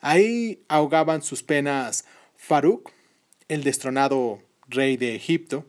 Ahí 0.00 0.62
ahogaban 0.68 1.22
sus 1.22 1.42
penas 1.42 2.04
Farouk, 2.36 2.90
el 3.48 3.62
destronado 3.62 4.40
rey 4.68 4.96
de 4.96 5.14
Egipto, 5.14 5.66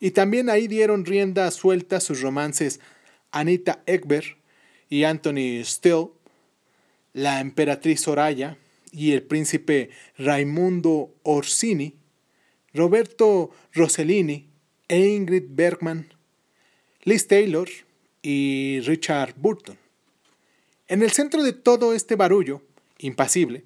y 0.00 0.10
también 0.10 0.50
ahí 0.50 0.68
dieron 0.68 1.04
rienda 1.04 1.50
suelta 1.50 2.00
sus 2.00 2.20
romances 2.20 2.80
Anita 3.30 3.82
Ekberg 3.86 4.36
y 4.88 5.04
Anthony 5.04 5.64
Still, 5.64 6.08
la 7.12 7.40
emperatriz 7.40 8.02
Soraya, 8.02 8.58
y 8.92 9.12
el 9.12 9.22
príncipe 9.22 9.90
Raimundo 10.18 11.14
Orsini, 11.22 11.96
Roberto 12.74 13.50
Rossellini 13.72 14.50
e 14.86 15.06
Ingrid 15.06 15.44
Bergman, 15.48 16.12
Liz 17.04 17.26
Taylor 17.26 17.68
y 18.20 18.80
Richard 18.80 19.34
Burton. 19.36 19.78
En 20.88 21.02
el 21.02 21.10
centro 21.10 21.42
de 21.42 21.54
todo 21.54 21.94
este 21.94 22.16
barullo, 22.16 22.62
impasible, 23.02 23.64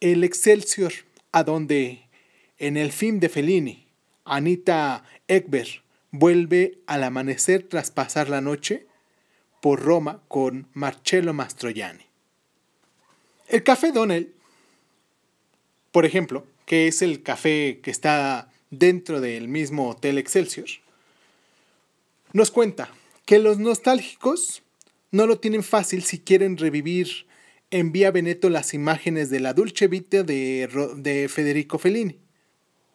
el 0.00 0.24
Excelsior, 0.24 0.92
a 1.32 1.44
donde 1.44 2.06
en 2.58 2.76
el 2.76 2.92
film 2.92 3.20
de 3.20 3.28
Fellini, 3.28 3.86
Anita 4.24 5.04
Ekberg 5.28 5.82
vuelve 6.10 6.78
al 6.86 7.04
amanecer 7.04 7.64
tras 7.64 7.90
pasar 7.90 8.28
la 8.28 8.40
noche 8.40 8.86
por 9.60 9.82
Roma 9.82 10.22
con 10.28 10.68
Marcello 10.72 11.32
Mastroianni. 11.32 12.04
El 13.48 13.62
café 13.62 13.92
Donnell, 13.92 14.34
por 15.92 16.04
ejemplo, 16.04 16.46
que 16.64 16.88
es 16.88 17.02
el 17.02 17.22
café 17.22 17.80
que 17.82 17.90
está 17.90 18.50
dentro 18.70 19.20
del 19.20 19.48
mismo 19.48 19.88
Hotel 19.90 20.18
Excelsior, 20.18 20.66
nos 22.32 22.50
cuenta 22.50 22.90
que 23.24 23.38
los 23.38 23.58
nostálgicos 23.58 24.62
no 25.10 25.26
lo 25.26 25.38
tienen 25.38 25.62
fácil 25.62 26.02
si 26.02 26.18
quieren 26.18 26.56
revivir 26.56 27.26
en 27.70 27.92
Vía 27.92 28.10
Veneto 28.10 28.48
las 28.48 28.74
imágenes 28.74 29.30
de 29.30 29.40
la 29.40 29.52
Dulce 29.52 29.88
Vita 29.88 30.22
de, 30.22 30.68
de 30.96 31.28
Federico 31.28 31.78
Fellini. 31.78 32.18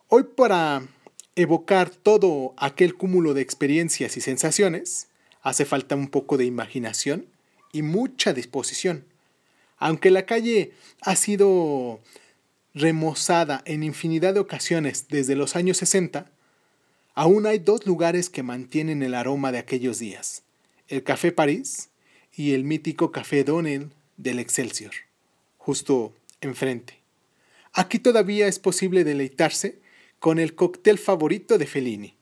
Hoy 0.08 0.24
para 0.36 0.88
evocar 1.36 1.90
todo 1.90 2.54
aquel 2.58 2.96
cúmulo 2.96 3.34
de 3.34 3.42
experiencias 3.42 4.18
y 4.18 4.22
sensaciones, 4.22 5.08
hace 5.42 5.66
falta 5.66 5.96
un 5.96 6.08
poco 6.08 6.38
de 6.38 6.46
imaginación 6.46 7.26
y 7.74 7.82
mucha 7.82 8.34
disposición. 8.34 9.06
Aunque 9.78 10.12
la 10.12 10.26
calle 10.26 10.72
ha 11.02 11.16
sido 11.16 12.00
remozada 12.74 13.62
en 13.66 13.84
infinidad 13.84 14.34
de 14.34 14.40
ocasiones 14.40 15.08
desde 15.10 15.36
los 15.36 15.56
años 15.56 15.78
60, 15.78 16.32
aún 17.14 17.46
hay 17.46 17.60
dos 17.60 17.86
lugares 17.86 18.30
que 18.30 18.44
mantienen 18.44 19.04
el 19.04 19.16
aroma 19.16 19.52
de 19.52 19.58
aquellos 19.58 20.00
días, 20.00 20.44
el 20.88 21.04
Café 21.04 21.32
París 21.32 21.90
y 22.34 22.54
el 22.54 22.64
mítico 22.64 23.12
Café 23.12 23.44
Donnell 23.44 23.92
del 24.18 24.40
Excelsior, 24.40 24.92
justo 25.58 26.14
enfrente. 26.42 27.00
Aquí 27.74 28.00
todavía 28.00 28.48
es 28.48 28.60
posible 28.60 29.04
deleitarse 29.04 29.80
con 30.20 30.40
el 30.40 30.56
cóctel 30.56 30.98
favorito 30.98 31.58
de 31.58 31.68
Fellini, 31.68 32.16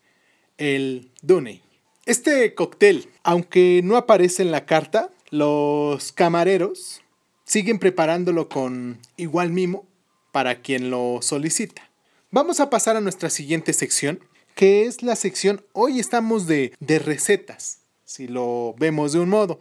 el 0.58 1.12
Donnell. 1.22 1.62
Este 2.06 2.54
cóctel, 2.56 3.10
aunque 3.24 3.82
no 3.84 3.98
aparece 3.98 4.42
en 4.42 4.52
la 4.52 4.66
carta, 4.66 5.12
los 5.32 6.12
camareros 6.12 7.02
siguen 7.46 7.80
preparándolo 7.80 8.48
con 8.50 9.00
igual 9.18 9.52
mimo 9.52 9.88
para 10.32 10.62
quien 10.62 10.92
lo 10.92 11.20
solicita. 11.22 11.90
Vamos 12.32 12.60
a 12.60 12.70
pasar 12.70 12.96
a 12.96 13.02
nuestra 13.02 13.30
siguiente 13.30 13.74
sección, 13.74 14.20
que 14.56 14.86
es 14.86 15.02
la 15.02 15.16
sección, 15.16 15.66
hoy 15.74 16.00
estamos 16.00 16.46
de, 16.46 16.74
de 16.80 17.00
recetas, 17.00 17.80
si 18.06 18.28
lo 18.28 18.76
vemos 18.78 19.14
de 19.14 19.20
un 19.20 19.30
modo. 19.30 19.60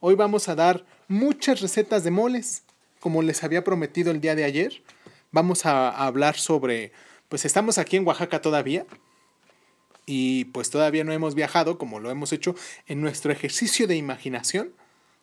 Hoy 0.00 0.16
vamos 0.16 0.48
a 0.48 0.54
dar 0.54 0.84
muchas 1.10 1.60
recetas 1.60 2.04
de 2.04 2.10
moles, 2.10 2.62
como 3.00 3.20
les 3.20 3.44
había 3.44 3.64
prometido 3.64 4.10
el 4.10 4.20
día 4.20 4.34
de 4.34 4.44
ayer. 4.44 4.82
Vamos 5.32 5.66
a, 5.66 5.90
a 5.90 6.06
hablar 6.06 6.36
sobre, 6.36 6.92
pues 7.28 7.44
estamos 7.44 7.76
aquí 7.76 7.96
en 7.96 8.06
Oaxaca 8.06 8.40
todavía, 8.40 8.86
y 10.06 10.46
pues 10.46 10.70
todavía 10.70 11.04
no 11.04 11.12
hemos 11.12 11.34
viajado 11.34 11.78
como 11.78 12.00
lo 12.00 12.10
hemos 12.10 12.32
hecho 12.32 12.54
en 12.86 13.00
nuestro 13.00 13.30
ejercicio 13.30 13.86
de 13.86 13.96
imaginación 13.96 14.72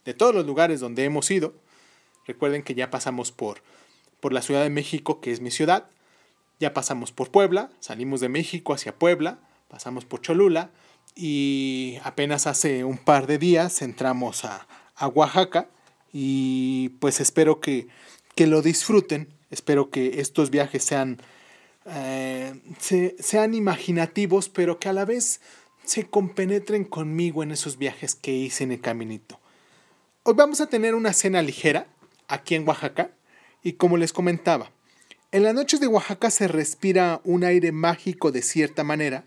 de 0.05 0.13
todos 0.13 0.33
los 0.33 0.45
lugares 0.45 0.79
donde 0.79 1.03
hemos 1.03 1.29
ido. 1.29 1.53
Recuerden 2.25 2.63
que 2.63 2.75
ya 2.75 2.89
pasamos 2.89 3.31
por, 3.31 3.61
por 4.21 4.31
la 4.31 4.41
Ciudad 4.41 4.63
de 4.63 4.69
México, 4.69 5.19
que 5.19 5.31
es 5.31 5.41
mi 5.41 5.51
ciudad. 5.51 5.89
Ya 6.59 6.73
pasamos 6.73 7.11
por 7.11 7.31
Puebla, 7.31 7.69
salimos 7.81 8.21
de 8.21 8.29
México 8.29 8.73
hacia 8.73 8.95
Puebla, 8.95 9.39
pasamos 9.67 10.05
por 10.05 10.21
Cholula 10.21 10.71
y 11.13 11.99
apenas 12.03 12.47
hace 12.47 12.83
un 12.83 12.97
par 12.97 13.27
de 13.27 13.37
días 13.37 13.81
entramos 13.81 14.45
a, 14.45 14.67
Oaxaca 15.13 15.67
y 16.13 16.89
pues 16.99 17.19
espero 17.19 17.59
que, 17.59 17.87
lo 18.37 18.61
disfruten, 18.61 19.33
espero 19.49 19.89
que 19.89 20.19
estos 20.19 20.49
viajes 20.49 20.83
sean, 20.83 21.17
eh, 21.85 22.53
sean 23.19 23.53
imaginativos, 23.53 24.49
pero 24.49 24.79
que 24.79 24.89
a 24.89 24.93
la 24.93 25.05
vez 25.05 25.41
se 25.83 26.07
compenetren 26.07 26.83
conmigo 26.83 27.43
en 27.43 27.51
esos 27.51 27.77
viajes 27.77 28.13
que 28.15 28.33
hice 28.33 28.63
en 28.63 28.73
el 28.73 28.81
caminito. 28.81 29.39
Hoy 30.23 30.33
vamos 30.35 30.61
a 30.61 30.67
tener 30.67 30.93
una 30.93 31.13
cena 31.13 31.41
ligera, 31.41 31.87
aquí 32.27 32.55
en 32.55 32.67
Oaxaca. 32.67 33.11
Y 33.63 33.73
como 33.73 33.97
les 33.97 34.13
comentaba, 34.13 34.71
en 35.31 35.43
las 35.43 35.53
noches 35.53 35.79
de 35.79 35.87
Oaxaca 35.87 36.29
se 36.29 36.47
respira 36.47 37.21
un 37.23 37.43
aire 37.43 37.71
mágico 37.71 38.31
de 38.31 38.41
cierta 38.41 38.83
manera 38.83 39.25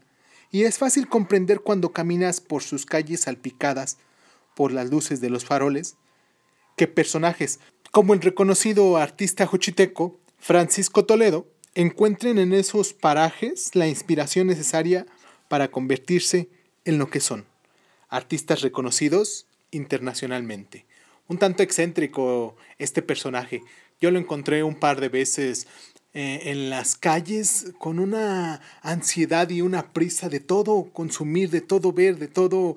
y 0.50 0.64
es 0.64 0.78
fácil 0.78 1.08
comprender 1.08 1.60
cuando 1.60 1.92
caminas 1.92 2.40
por 2.40 2.62
sus 2.62 2.86
calles 2.86 3.22
salpicadas 3.22 3.98
por 4.54 4.72
las 4.72 4.90
luces 4.90 5.20
de 5.20 5.30
los 5.30 5.44
faroles 5.44 5.96
que 6.80 6.86
personajes 6.86 7.60
como 7.90 8.14
el 8.14 8.22
reconocido 8.22 8.96
artista 8.96 9.44
juchiteco 9.44 10.18
Francisco 10.38 11.04
Toledo 11.04 11.46
encuentren 11.74 12.38
en 12.38 12.54
esos 12.54 12.94
parajes 12.94 13.74
la 13.74 13.86
inspiración 13.86 14.46
necesaria 14.46 15.04
para 15.48 15.70
convertirse 15.70 16.48
en 16.86 16.96
lo 16.96 17.10
que 17.10 17.20
son, 17.20 17.44
artistas 18.08 18.62
reconocidos 18.62 19.44
internacionalmente 19.70 20.86
un 21.28 21.36
tanto 21.36 21.62
excéntrico 21.62 22.56
este 22.78 23.02
personaje. 23.02 23.62
Yo 24.00 24.10
lo 24.10 24.18
encontré 24.18 24.62
un 24.62 24.74
par 24.74 25.02
de 25.02 25.10
veces 25.10 25.68
eh, 26.12 26.40
en 26.46 26.70
las 26.70 26.96
calles 26.96 27.72
con 27.78 27.98
una 27.98 28.60
ansiedad 28.82 29.48
y 29.50 29.60
una 29.60 29.92
prisa 29.92 30.28
de 30.28 30.40
todo 30.40 30.90
consumir, 30.92 31.50
de 31.50 31.60
todo 31.60 31.92
ver, 31.92 32.18
de 32.18 32.26
todo 32.26 32.76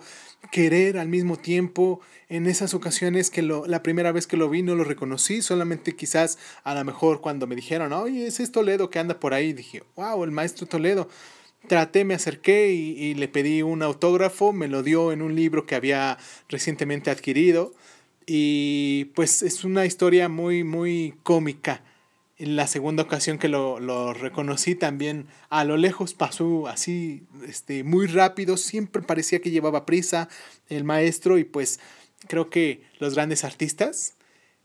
querer 0.52 0.98
al 0.98 1.08
mismo 1.08 1.38
tiempo. 1.38 2.00
En 2.30 2.48
esas 2.48 2.74
ocasiones 2.74 3.30
que 3.30 3.42
lo, 3.42 3.66
la 3.66 3.84
primera 3.84 4.12
vez 4.12 4.28
que 4.28 4.38
lo 4.38 4.50
vi 4.50 4.62
no 4.62 4.76
lo 4.76 4.84
reconocí, 4.84 5.42
solamente 5.42 5.96
quizás 5.96 6.38
a 6.64 6.76
lo 6.76 6.84
mejor 6.84 7.22
cuando 7.22 7.48
me 7.48 7.56
dijeron, 7.56 7.92
oye, 7.94 8.28
ese 8.28 8.44
es 8.44 8.52
Toledo 8.52 8.90
que 8.90 9.00
anda 9.00 9.20
por 9.20 9.34
ahí, 9.34 9.54
dije, 9.54 9.84
wow, 9.96 10.24
el 10.24 10.32
maestro 10.32 10.68
Toledo. 10.68 11.10
Traté, 11.68 12.04
me 12.04 12.14
acerqué 12.14 12.74
y, 12.74 12.92
y 13.02 13.14
le 13.14 13.30
pedí 13.30 13.62
un 13.62 13.84
autógrafo, 13.84 14.52
me 14.52 14.68
lo 14.68 14.84
dio 14.84 15.12
en 15.12 15.22
un 15.22 15.36
libro 15.36 15.66
que 15.66 15.76
había 15.76 16.18
recientemente 16.50 17.10
adquirido 17.10 17.74
y 18.26 19.06
pues 19.16 19.42
es 19.42 19.64
una 19.64 19.86
historia 19.86 20.30
muy, 20.30 20.64
muy 20.64 21.16
cómica. 21.24 21.82
En 22.38 22.56
la 22.56 22.68
segunda 22.68 23.04
ocasión 23.04 23.38
que 23.38 23.48
lo, 23.48 23.80
lo, 23.80 24.14
reconocí 24.14 24.74
también, 24.76 25.28
a 25.50 25.64
lo 25.64 25.78
lejos 25.78 26.14
pasó 26.14 26.68
así, 26.68 27.28
este, 27.48 27.84
muy 27.84 28.08
rápido, 28.08 28.58
siempre 28.58 29.04
parecía 29.04 29.40
que 29.40 29.52
llevaba 29.52 29.86
prisa 29.86 30.30
el 30.68 30.84
maestro 30.84 31.38
y 31.38 31.44
pues 31.44 31.80
creo 32.28 32.50
que 32.50 32.84
los 33.00 33.14
grandes 33.14 33.44
artistas 33.44 34.16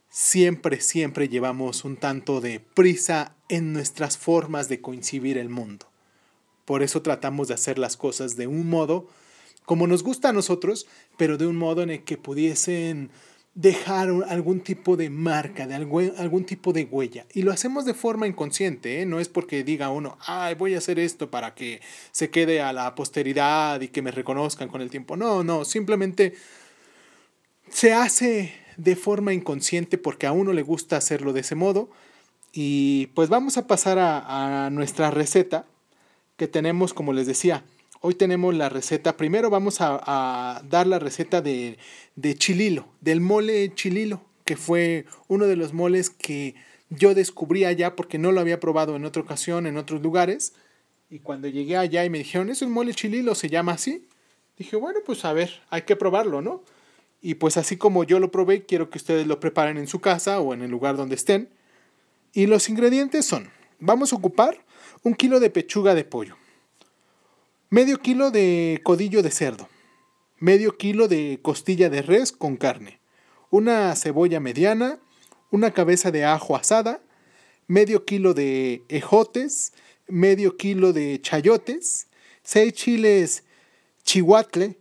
siempre, 0.09 0.81
siempre 0.81 1.29
llevamos 1.29 1.85
un 1.85 1.97
tanto 1.97 2.41
de 2.41 2.61
prisa 2.61 3.37
en 3.49 3.75
nuestras 3.75 4.17
formas 4.17 4.69
de 4.69 4.81
coincidir 4.81 5.37
el 5.37 5.51
mundo. 5.51 5.87
Por 6.65 6.83
eso 6.83 7.03
tratamos 7.03 7.49
de 7.49 7.55
hacer 7.55 7.79
las 7.79 7.97
cosas 7.97 8.37
de 8.37 8.47
un 8.47 8.69
modo 8.69 9.09
como 9.69 9.87
nos 9.87 10.03
gusta 10.03 10.31
a 10.31 10.33
nosotros, 10.33 10.87
pero 11.19 11.37
de 11.37 11.47
un 11.47 11.57
modo 11.57 11.83
en 11.83 11.91
el 11.91 12.03
que 12.03 12.17
pudiesen 12.17 13.11
dejar 13.59 14.09
algún 14.29 14.61
tipo 14.61 14.97
de 14.97 15.11
marca, 15.11 15.67
de 15.67 15.75
algún, 15.75 16.13
algún 16.17 16.45
tipo 16.45 16.73
de 16.73 16.85
huella. 16.85 17.27
Y 17.35 17.43
lo 17.43 17.51
hacemos 17.51 17.85
de 17.85 17.93
forma 17.93 18.29
inconsciente, 18.29 19.03
¿eh? 19.03 19.05
no 19.05 19.19
es 19.19 19.29
porque 19.29 19.65
diga 19.65 19.91
uno, 19.91 20.17
ay, 20.21 20.55
voy 20.55 20.77
a 20.77 20.79
hacer 20.79 21.01
esto 21.01 21.29
para 21.29 21.57
que 21.57 21.81
se 22.13 22.31
quede 22.31 22.63
a 22.63 22.73
la 22.73 22.95
posteridad 22.95 23.81
y 23.81 23.89
que 23.89 24.01
me 24.01 24.13
reconozcan 24.13 24.69
con 24.69 24.81
el 24.81 24.91
tiempo. 24.91 25.17
No, 25.17 25.43
no, 25.43 25.65
simplemente 25.65 26.35
se 27.69 27.93
hace 27.93 28.55
de 28.77 28.95
forma 28.95 29.33
inconsciente 29.33 29.99
porque 29.99 30.29
a 30.29 30.33
uno 30.33 30.53
le 30.53 30.63
gusta 30.63 30.97
hacerlo 30.97 31.33
de 31.33 31.41
ese 31.41 31.57
modo. 31.57 31.91
Y 32.53 33.09
pues 33.09 33.29
vamos 33.29 33.57
a 33.57 33.67
pasar 33.67 33.99
a, 33.99 34.67
a 34.67 34.71
nuestra 34.71 35.11
receta 35.11 35.67
que 36.37 36.47
tenemos, 36.47 36.95
como 36.95 37.13
les 37.13 37.27
decía, 37.27 37.65
Hoy 38.01 38.15
tenemos 38.15 38.55
la 38.55 38.69
receta. 38.69 39.17
Primero 39.17 39.51
vamos 39.51 39.79
a, 39.81 40.63
dar 40.69 40.87
la 40.87 40.99
receta 40.99 41.41
de, 41.41 41.79
de, 42.15 42.35
chililo, 42.37 42.87
del 43.01 43.21
mole 43.21 43.75
chililo, 43.75 44.23
que 44.45 44.57
fue 44.57 45.05
uno 45.27 45.47
de 45.47 45.57
los 45.57 45.73
moles 45.73 46.11
que 46.11 46.55
yo 46.91 47.15
descubrí 47.15 47.65
allá 47.65 47.97
porque 47.97 48.19
no 48.19 48.31
lo 48.31 48.41
había 48.41 48.61
probado 48.61 48.97
en 48.97 49.05
otra 49.05 49.23
ocasión, 49.23 49.67
en 49.67 49.77
otros 49.77 50.01
lugares. 50.01 50.55
Y 51.11 51.19
cuando 51.19 51.49
llegué 51.49 51.77
allá 51.77 52.05
y 52.05 52.11
me 52.11 52.19
dijeron, 52.19 52.51
es 52.51 52.63
un 52.63 52.71
mole 52.71 52.95
chililo, 52.95 53.35
se 53.35 53.49
llama 53.49 53.73
así. 53.73 54.07
Dije, 54.57 54.77
bueno, 54.77 55.01
pues 55.05 55.25
a 55.25 55.33
ver, 55.33 55.63
hay 55.71 55.83
que 55.83 55.97
probarlo, 55.97 56.41
¿no? 56.41 56.63
Y 57.21 57.35
pues 57.35 57.57
así 57.57 57.77
como 57.77 58.05
yo 58.05 58.21
lo 58.21 58.31
probé, 58.31 58.65
quiero 58.65 58.91
que 58.91 58.99
ustedes 58.99 59.27
lo 59.27 59.41
preparen 59.41 59.77
en 59.77 59.89
su 59.89 60.01
casa 60.01 60.41
o 60.41 60.55
en 60.55 60.63
el 60.63 60.71
lugar 60.71 60.97
donde 60.97 61.17
estén. 61.17 61.49
Y 62.33 62.47
los 62.47 62.69
ingredientes 62.69 63.25
son, 63.25 63.51
vamos 63.81 64.13
a 64.13 64.17
ocupar 64.17 64.65
un 65.03 65.15
kilo 65.15 65.41
de 65.41 65.51
pechuga 65.51 65.95
de 65.95 66.05
pollo, 66.05 66.37
medio 67.71 68.01
kilo 68.01 68.31
de 68.31 68.81
codillo 68.83 69.23
de 69.23 69.31
cerdo, 69.31 69.69
medio 70.39 70.79
kilo 70.79 71.07
de 71.07 71.39
costilla 71.43 71.91
de 71.91 72.01
res 72.01 72.33
con 72.33 72.57
carne, 72.57 72.99
una 73.51 73.95
cebolla 73.95 74.41
mediana, 74.41 74.99
una 75.51 75.73
cabeza 75.73 76.11
de 76.11 76.25
ajo 76.25 76.57
asada, 76.57 77.03
medio 77.67 78.07
kilo 78.07 78.33
de 78.33 78.83
ejotes, 78.89 79.75
medio 80.07 80.57
kilo 80.57 80.95
de 80.95 81.21
chayotes, 81.21 82.07
seis 82.43 82.73
chiles 82.73 83.45
chihuatle, 84.03 84.79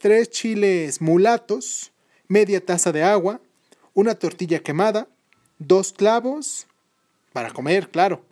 tres 0.00 0.30
chiles 0.30 1.00
mulatos, 1.00 1.92
media 2.28 2.64
taza 2.64 2.92
de 2.92 3.02
agua, 3.02 3.40
una 3.94 4.14
tortilla 4.14 4.58
quemada, 4.58 5.08
dos 5.58 5.94
clavos, 5.94 6.66
para 7.32 7.50
comer, 7.52 7.88
claro, 7.88 8.22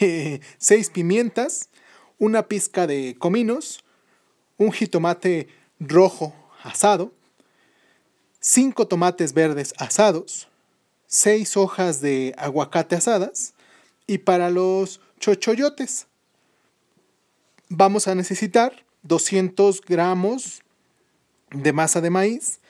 seis 0.58 0.90
pimientas, 0.90 1.70
una 2.18 2.48
pizca 2.48 2.86
de 2.86 3.16
cominos, 3.18 3.84
un 4.56 4.72
jitomate 4.72 5.48
rojo 5.78 6.34
asado, 6.62 7.12
cinco 8.40 8.86
tomates 8.86 9.32
verdes 9.32 9.74
asados, 9.78 10.48
seis 11.06 11.56
hojas 11.56 12.00
de 12.00 12.34
aguacate 12.36 12.96
asadas 12.96 13.54
y 14.06 14.18
para 14.18 14.50
los 14.50 15.00
chochoyotes 15.20 16.06
vamos 17.68 18.08
a 18.08 18.14
necesitar 18.14 18.84
200 19.02 19.80
gramos 19.82 20.62
de 21.50 21.72
masa 21.72 22.00
de 22.00 22.10
maíz, 22.10 22.60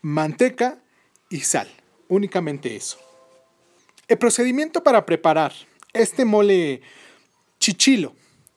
manteca 0.00 0.78
y 1.28 1.40
sal. 1.40 1.68
Únicamente 2.08 2.76
eso. 2.76 2.98
El 4.08 4.18
procedimiento 4.18 4.82
para 4.82 5.04
preparar 5.04 5.52
este 5.92 6.24
mole 6.24 6.80
chichilo 7.58 8.14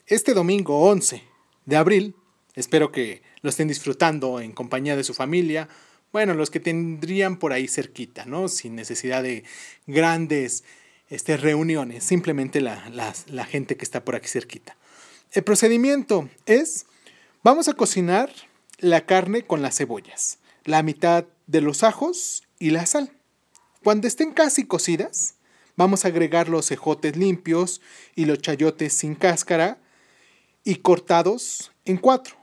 este 0.10 0.34
domingo 0.34 0.80
11 0.90 1.22
de 1.68 1.76
abril, 1.78 2.16
espero 2.56 2.92
que 2.92 3.22
lo 3.42 3.52
estén 3.52 3.68
disfrutando 3.68 4.40
en 4.42 4.54
compañía 4.54 4.96
de 4.96 5.04
su 5.04 5.14
familia, 5.14 5.70
bueno, 6.12 6.34
los 6.34 6.50
que 6.50 6.60
tendrían 6.60 7.38
por 7.38 7.54
ahí 7.54 7.68
cerquita, 7.68 8.26
¿no? 8.26 8.48
Sin 8.48 8.76
necesidad 8.76 9.22
de 9.22 9.44
grandes 9.86 10.64
este, 11.10 11.38
reuniones, 11.38 12.04
simplemente 12.04 12.60
la, 12.60 12.90
la, 12.90 13.14
la 13.28 13.46
gente 13.46 13.78
que 13.78 13.86
está 13.86 14.04
por 14.04 14.16
aquí 14.16 14.28
cerquita. 14.28 14.76
El 15.32 15.44
procedimiento 15.44 16.28
es, 16.48 16.88
vamos 17.44 17.68
a 17.68 17.76
cocinar 17.76 18.32
la 18.80 19.06
carne 19.06 19.46
con 19.46 19.62
las 19.62 19.78
cebollas, 19.78 20.40
la 20.66 20.82
mitad 20.82 21.26
de 21.46 21.62
los 21.62 21.84
ajos 21.84 22.48
y 22.58 22.72
la 22.72 22.88
sal. 22.88 23.12
Cuando 23.84 24.08
estén 24.08 24.32
casi 24.32 24.66
cocidas, 24.66 25.36
vamos 25.76 26.04
a 26.04 26.08
agregar 26.08 26.50
los 26.50 26.72
ejotes 26.72 27.16
limpios 27.16 27.80
y 28.16 28.26
los 28.26 28.40
chayotes 28.40 28.92
sin 28.92 29.14
cáscara 29.14 29.78
y 30.64 30.76
cortados 30.78 31.72
en 31.86 31.98
cuatro. 31.98 32.36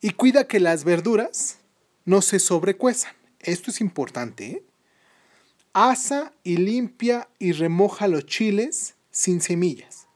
Y 0.00 0.10
cuida 0.10 0.46
que 0.46 0.60
las 0.60 0.84
verduras 0.84 1.58
no 2.04 2.22
se 2.22 2.38
sobrecuezan. 2.38 3.12
Esto 3.40 3.70
es 3.70 3.80
importante. 3.80 4.46
¿eh? 4.46 4.62
Asa 5.72 6.32
y 6.42 6.56
limpia 6.56 7.28
y 7.38 7.52
remoja 7.52 8.08
los 8.08 8.26
chiles 8.26 8.94
sin 9.10 9.40
semillas. 9.40 10.06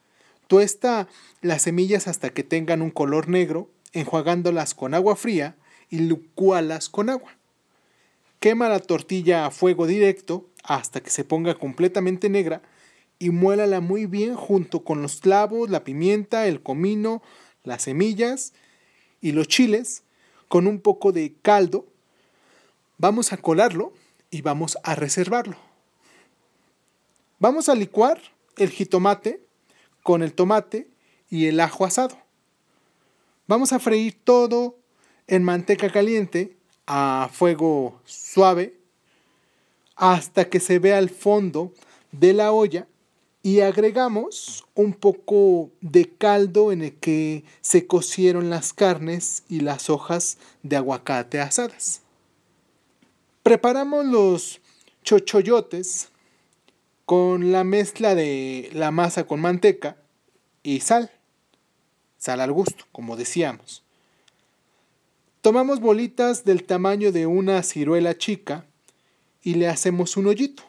Tuesta 0.47 1.09
las 1.43 1.63
semillas 1.63 2.09
hasta 2.09 2.31
que 2.31 2.43
tengan 2.43 2.83
un 2.83 2.91
color 2.91 3.29
negro, 3.29 3.71
enjuagándolas 3.93 4.75
con 4.75 4.95
agua 4.95 5.17
fría 5.17 5.57
y 5.91 5.99
licualas 5.99 6.89
con 6.89 7.11
agua. 7.11 7.37
Quema 8.41 8.69
la 8.69 8.81
tortilla 8.81 9.47
a 9.47 9.51
fuego 9.51 9.87
directo 9.87 10.49
hasta 10.65 11.01
que 11.01 11.11
se 11.11 11.25
ponga 11.25 11.55
completamente 11.57 12.29
negra 12.29 12.63
y 13.21 13.31
muélala 13.31 13.81
muy 13.81 14.07
bien 14.07 14.35
junto 14.35 14.83
con 14.83 15.03
los 15.03 15.21
clavos, 15.21 15.69
la 15.69 15.85
pimienta, 15.85 16.49
el 16.49 16.63
comino, 16.63 17.23
las 17.63 17.83
semillas 17.83 18.55
y 19.21 19.33
los 19.33 19.47
chiles 19.47 20.03
con 20.49 20.67
un 20.67 20.81
poco 20.81 21.13
de 21.13 21.35
caldo. 21.43 21.87
Vamos 22.97 23.33
a 23.33 23.37
colarlo 23.37 23.93
y 24.31 24.41
vamos 24.41 24.79
a 24.83 24.95
reservarlo. 24.95 25.57
Vamos 27.39 27.69
a 27.69 27.75
licuar 27.75 28.21
el 28.57 28.71
jitomate 28.71 29.43
con 30.03 30.23
el 30.23 30.33
tomate 30.33 30.89
y 31.29 31.47
el 31.47 31.61
ajo 31.61 31.85
asado. 31.85 32.17
Vamos 33.47 33.75
a 33.75 33.81
freír 33.81 34.19
todo 34.25 34.79
en 35.27 35.45
manteca 35.45 35.93
caliente 35.93 36.57
a 36.87 37.29
fuego 37.31 38.01
suave 38.07 38.79
hasta 39.95 40.49
que 40.49 40.59
se 40.59 40.79
vea 40.79 40.99
el 40.99 41.11
fondo 41.11 41.75
de 42.13 42.33
la 42.33 42.53
olla 42.53 42.87
y 43.43 43.61
agregamos 43.61 44.67
un 44.75 44.93
poco 44.93 45.71
de 45.81 46.11
caldo 46.11 46.73
en 46.73 46.83
el 46.83 46.95
que 46.97 47.45
se 47.63 47.87
cocieron 47.87 48.51
las 48.51 48.73
carnes 48.73 49.45
y 49.49 49.61
las 49.61 49.89
hojas 49.89 50.39
de 50.63 50.77
aguacate 50.77 51.41
asadas. 51.41 52.03
Preparamos 53.43 54.05
los 54.05 54.61
chochoyotes 55.03 56.11
con 57.07 57.51
la 57.51 57.65
mezcla 57.65 58.15
de 58.15 58.71
la 58.75 58.91
masa 58.91 59.27
con 59.27 59.41
manteca 59.41 59.97
y 60.63 60.81
sal. 60.81 61.11
Sal 62.19 62.41
al 62.41 62.53
gusto, 62.53 62.85
como 62.93 63.17
decíamos. 63.17 63.83
Tomamos 65.41 65.81
bolitas 65.81 66.45
del 66.45 66.65
tamaño 66.65 67.13
de 67.13 67.27
una 67.27 67.63
ciruela 67.63 68.19
chica 68.19 68.67
y 69.43 69.55
le 69.55 69.69
hacemos 69.69 70.19
un 70.19 70.27
hoyito. 70.27 70.63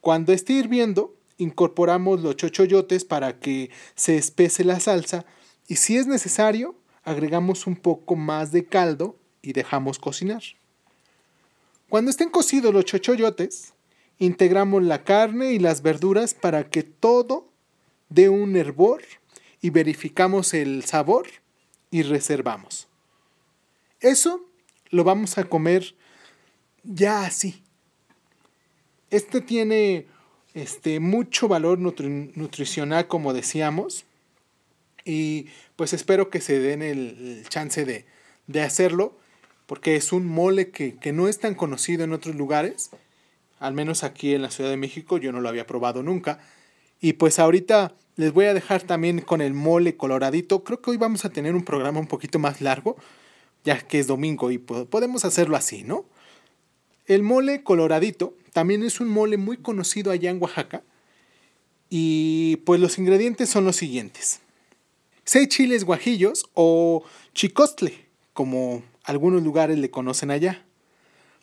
Cuando 0.00 0.32
esté 0.32 0.52
hirviendo, 0.52 1.13
incorporamos 1.38 2.20
los 2.22 2.36
chochoyotes 2.36 3.04
para 3.04 3.38
que 3.38 3.70
se 3.94 4.16
espese 4.16 4.64
la 4.64 4.80
salsa 4.80 5.24
y 5.66 5.76
si 5.76 5.96
es 5.96 6.06
necesario 6.06 6.76
agregamos 7.02 7.66
un 7.66 7.76
poco 7.76 8.16
más 8.16 8.52
de 8.52 8.64
caldo 8.64 9.16
y 9.42 9.52
dejamos 9.52 9.98
cocinar. 9.98 10.42
Cuando 11.88 12.10
estén 12.10 12.30
cocidos 12.30 12.72
los 12.72 12.84
chochoyotes, 12.84 13.74
integramos 14.18 14.82
la 14.82 15.04
carne 15.04 15.52
y 15.52 15.58
las 15.58 15.82
verduras 15.82 16.34
para 16.34 16.70
que 16.70 16.82
todo 16.82 17.48
dé 18.08 18.28
un 18.28 18.56
hervor 18.56 19.02
y 19.60 19.70
verificamos 19.70 20.54
el 20.54 20.84
sabor 20.84 21.26
y 21.90 22.02
reservamos. 22.02 22.88
Eso 24.00 24.48
lo 24.90 25.04
vamos 25.04 25.38
a 25.38 25.44
comer 25.44 25.94
ya 26.82 27.24
así. 27.24 27.62
Este 29.10 29.40
tiene 29.40 30.06
este, 30.54 31.00
mucho 31.00 31.48
valor 31.48 31.78
nutricional, 31.78 33.08
como 33.08 33.32
decíamos. 33.32 34.04
Y 35.04 35.48
pues 35.76 35.92
espero 35.92 36.30
que 36.30 36.40
se 36.40 36.58
den 36.60 36.80
el, 36.82 37.44
chance 37.48 37.84
de, 37.84 38.06
de, 38.46 38.62
hacerlo, 38.62 39.18
porque 39.66 39.96
es 39.96 40.12
un 40.12 40.26
mole 40.26 40.70
que, 40.70 40.96
que 40.96 41.12
no 41.12 41.28
es 41.28 41.40
tan 41.40 41.54
conocido 41.54 42.04
en 42.04 42.12
otros 42.12 42.36
lugares. 42.36 42.90
Al 43.58 43.74
menos 43.74 44.04
aquí 44.04 44.34
en 44.34 44.42
la 44.42 44.50
Ciudad 44.50 44.70
de 44.70 44.76
México 44.76 45.18
yo 45.18 45.32
no 45.32 45.40
lo 45.40 45.48
había 45.48 45.66
probado 45.66 46.02
nunca. 46.02 46.40
Y 47.00 47.14
pues 47.14 47.38
ahorita 47.38 47.92
les 48.16 48.32
voy 48.32 48.46
a 48.46 48.54
dejar 48.54 48.82
también 48.82 49.20
con 49.20 49.40
el 49.40 49.54
mole 49.54 49.96
coloradito. 49.96 50.62
Creo 50.64 50.80
que 50.80 50.90
hoy 50.90 50.96
vamos 50.96 51.24
a 51.24 51.30
tener 51.30 51.54
un 51.54 51.64
programa 51.64 52.00
un 52.00 52.06
poquito 52.06 52.38
más 52.38 52.60
largo, 52.60 52.96
ya 53.64 53.78
que 53.78 53.98
es 53.98 54.06
domingo 54.06 54.50
y 54.50 54.58
podemos 54.58 55.24
hacerlo 55.24 55.56
así, 55.56 55.82
¿no? 55.82 56.04
El 57.06 57.22
mole 57.22 57.62
coloradito 57.62 58.34
también 58.52 58.82
es 58.82 59.00
un 59.00 59.08
mole 59.08 59.36
muy 59.36 59.56
conocido 59.56 60.10
allá 60.10 60.30
en 60.30 60.40
Oaxaca. 60.40 60.82
Y 61.90 62.56
pues 62.64 62.80
los 62.80 62.98
ingredientes 62.98 63.48
son 63.50 63.64
los 63.64 63.76
siguientes. 63.76 64.40
6 65.24 65.48
chiles 65.48 65.84
guajillos 65.84 66.48
o 66.54 67.04
chicostle, 67.34 68.06
como 68.32 68.82
algunos 69.04 69.42
lugares 69.42 69.78
le 69.78 69.90
conocen 69.90 70.30
allá. 70.30 70.64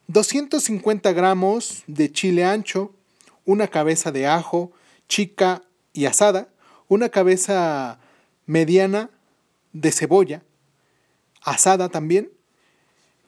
250 0.08 1.14
gramos 1.14 1.84
de 1.88 2.12
chile 2.12 2.44
ancho, 2.44 2.94
una 3.46 3.68
cabeza 3.68 4.12
de 4.12 4.28
ajo 4.28 4.72
chica 5.08 5.64
y 5.94 6.06
asada, 6.06 6.50
una 6.88 7.10
cabeza 7.10 8.00
mediana 8.46 9.10
de 9.74 9.92
cebolla, 9.92 10.44
asada 11.42 11.90
también, 11.90 12.32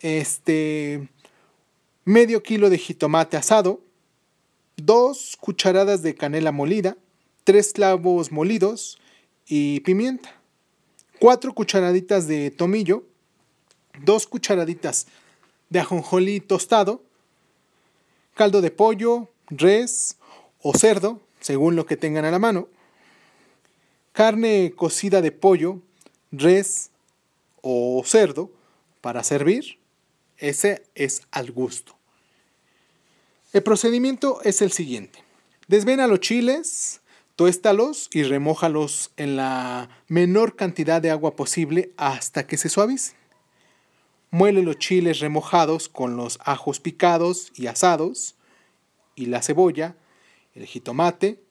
este, 0.01 1.09
medio 2.05 2.43
kilo 2.43 2.69
de 2.69 2.77
jitomate 2.77 3.37
asado, 3.37 3.81
dos 4.75 5.37
cucharadas 5.39 6.01
de 6.01 6.15
canela 6.15 6.51
molida, 6.51 6.97
tres 7.43 7.73
clavos 7.73 8.31
molidos 8.31 8.99
y 9.45 9.79
pimienta, 9.81 10.35
cuatro 11.19 11.53
cucharaditas 11.53 12.27
de 12.27 12.51
tomillo, 12.51 13.03
dos 14.01 14.27
cucharaditas 14.27 15.07
de 15.69 15.79
ajonjolí 15.79 16.39
tostado, 16.39 17.01
caldo 18.33 18.61
de 18.61 18.71
pollo, 18.71 19.29
res 19.47 20.17
o 20.61 20.75
cerdo, 20.77 21.21
según 21.39 21.75
lo 21.75 21.85
que 21.85 21.97
tengan 21.97 22.25
a 22.25 22.31
la 22.31 22.39
mano, 22.39 22.67
carne 24.11 24.73
cocida 24.75 25.21
de 25.21 25.31
pollo, 25.31 25.79
res 26.31 26.89
o 27.61 28.03
cerdo 28.05 28.51
para 29.01 29.23
servir, 29.23 29.77
ese 30.43 30.83
es 30.93 31.21
al 31.31 31.51
gusto. 31.51 31.95
El 33.53 33.63
procedimiento 33.63 34.41
es 34.43 34.61
el 34.61 34.73
siguiente. 34.73 35.23
Desvena 35.69 36.05
los 36.05 36.19
chiles, 36.19 36.99
tuéstalos 37.37 38.09
y 38.11 38.23
remójalos 38.23 39.11
en 39.15 39.37
la 39.37 39.89
menor 40.09 40.57
cantidad 40.57 41.01
de 41.01 41.11
agua 41.11 41.37
posible 41.37 41.93
hasta 41.95 42.45
que 42.45 42.57
se 42.57 42.67
suavicen. 42.67 43.15
Muele 44.31 44.63
los 44.63 44.79
chiles 44.79 45.19
remojados 45.19 45.87
con 45.87 46.17
los 46.17 46.37
ajos 46.43 46.81
picados 46.81 47.53
y 47.55 47.67
asados 47.67 48.35
y 49.15 49.27
la 49.27 49.41
cebolla, 49.41 49.95
el 50.55 50.65
jitomate. 50.65 51.41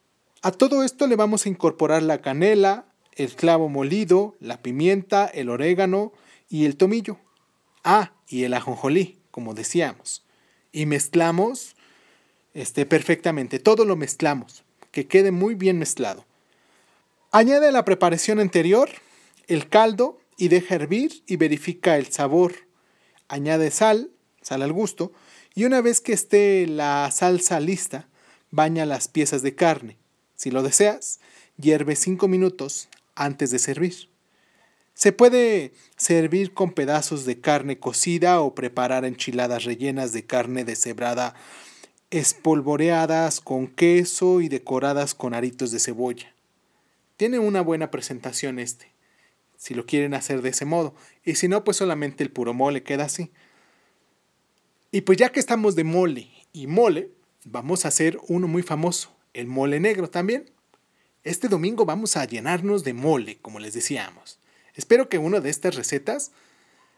A 0.43 0.53
todo 0.53 0.83
esto 0.85 1.07
le 1.07 1.17
vamos 1.17 1.47
a 1.47 1.49
incorporar 1.49 2.03
la 2.03 2.21
canela, 2.21 2.85
el 3.15 3.35
clavo 3.37 3.71
molido, 3.71 4.37
la 4.39 4.61
pimienta, 4.61 5.27
el 5.27 5.49
orégano 5.49 6.13
y 6.51 6.67
el 6.67 6.77
tomillo. 6.77 7.22
Ah, 7.85 8.13
y 8.29 8.45
el 8.45 8.55
ajonjolí, 8.55 9.19
como 9.31 9.55
decíamos. 9.55 10.25
Y 10.73 10.87
mezclamos 10.87 11.77
este, 12.55 12.87
perfectamente, 12.87 13.59
todo 13.59 13.85
lo 13.85 13.97
mezclamos, 13.97 14.65
que 14.91 15.07
quede 15.07 15.31
muy 15.31 15.55
bien 15.55 15.79
mezclado. 15.79 16.25
Añade 17.31 17.73
la 17.73 17.85
preparación 17.85 18.41
anterior, 18.41 18.91
el 19.47 19.69
caldo 19.69 20.21
y 20.37 20.49
deja 20.49 20.75
hervir 20.75 21.23
y 21.27 21.37
verifica 21.37 21.97
el 21.97 22.13
sabor. 22.13 22.53
Añade 23.29 23.71
sal, 23.71 24.11
sal 24.43 24.63
al 24.63 24.73
gusto, 24.73 25.13
y 25.55 25.65
una 25.65 25.81
vez 25.81 26.01
que 26.01 26.13
esté 26.13 26.67
la 26.67 27.11
salsa 27.11 27.59
lista, 27.61 28.09
baña 28.51 28.87
las 28.87 29.09
piezas 29.09 29.43
de 29.43 29.55
carne. 29.55 29.99
Si 30.37 30.51
lo 30.51 30.63
deseas, 30.63 31.21
hierve 31.57 31.97
5 31.97 32.29
minutos 32.29 32.89
antes 33.15 33.51
de 33.51 33.59
servir. 33.59 34.12
Se 35.03 35.11
puede 35.11 35.73
servir 35.97 36.55
con 36.55 36.71
pedazos 36.71 37.25
de 37.25 37.41
carne 37.41 37.81
cocida 37.81 38.41
o 38.41 38.55
preparar 38.55 39.05
enchiladas 39.05 39.65
rellenas 39.65 40.13
de 40.13 40.27
carne 40.27 40.65
deshebrada 40.65 41.35
espolvoreadas 42.13 43.41
con 43.41 43.67
queso 43.67 44.41
y 44.41 44.49
decoradas 44.49 45.17
con 45.17 45.35
aritos 45.35 45.73
de 45.73 45.81
cebolla. 45.81 46.33
Tiene 47.17 47.41
una 47.41 47.63
buena 47.63 47.91
presentación 47.91 48.61
este, 48.61 48.93
si 49.57 49.75
lo 49.75 49.87
quieren 49.87 50.15
hacer 50.15 50.41
de 50.41 50.51
ese 50.51 50.67
modo, 50.67 50.95
y 51.25 51.35
si 51.35 51.49
no, 51.49 51.65
pues 51.65 51.79
solamente 51.79 52.23
el 52.23 52.31
puro 52.31 52.55
mole 52.55 52.85
queda 52.85 53.07
así. 53.07 53.33
Y 54.93 55.01
pues 55.01 55.19
ya 55.19 55.33
que 55.33 55.41
estamos 55.41 55.75
de 55.75 55.83
mole 55.83 56.31
y 56.53 56.69
mole, 56.69 57.11
vamos 57.45 57.85
a 57.85 57.89
hacer 57.89 58.21
uno 58.29 58.47
muy 58.47 58.63
famoso, 58.63 59.13
el 59.35 59.49
mole 59.49 59.81
negro 59.81 60.09
también. 60.09 60.49
Este 61.25 61.49
domingo 61.49 61.85
vamos 61.85 62.17
a 62.17 62.25
llenarnos 62.25 62.85
de 62.85 62.95
mole, 62.95 63.39
como 63.43 63.59
les 63.59 63.75
decíamos. 63.75 64.39
Espero 64.75 65.09
que 65.09 65.19
una 65.19 65.41
de 65.41 65.51
estas 65.51 65.75
recetas 65.75 66.33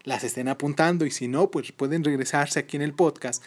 las 0.04 0.22
estén 0.22 0.48
apuntando 0.48 1.06
y 1.06 1.10
si 1.10 1.28
no, 1.28 1.50
pues 1.50 1.72
pueden 1.72 2.04
regresarse 2.04 2.58
aquí 2.60 2.76
en 2.76 2.82
el 2.82 2.94
podcast, 2.94 3.42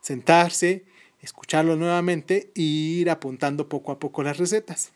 sentarse, 0.00 0.84
escucharlo 1.20 1.76
nuevamente 1.76 2.50
e 2.54 2.62
ir 2.62 3.10
apuntando 3.10 3.68
poco 3.68 3.92
a 3.92 3.98
poco 3.98 4.22
las 4.22 4.38
recetas. 4.38 4.90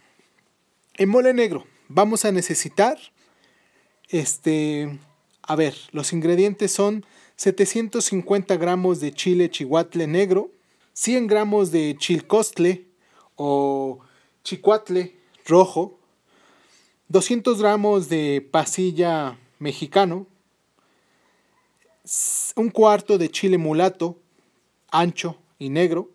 En 0.95 1.09
mole 1.09 1.35
negro 1.35 1.67
vamos 1.89 2.25
a 2.25 2.33
necesitar, 2.33 2.99
este, 4.09 4.99
a 5.43 5.57
ver, 5.57 5.75
los 5.93 6.13
ingredientes 6.13 6.73
son 6.73 7.05
750 7.37 8.57
gramos 8.57 9.01
de 9.01 9.13
chile 9.13 9.51
chihuatle 9.51 10.07
negro, 10.07 10.51
100 10.95 11.27
gramos 11.27 11.71
de 11.71 11.97
chilcostle 11.99 12.87
o 13.35 13.99
chicuatle 14.43 15.17
rojo, 15.45 15.96
200 17.09 17.61
gramos 17.61 18.09
de 18.09 18.47
pasilla 18.51 19.39
mexicano, 19.61 20.27
un 22.57 22.69
cuarto 22.71 23.17
de 23.17 23.31
chile 23.31 23.59
mulato, 23.59 24.19
ancho 24.91 25.37
y 25.57 25.69
negro, 25.69 26.11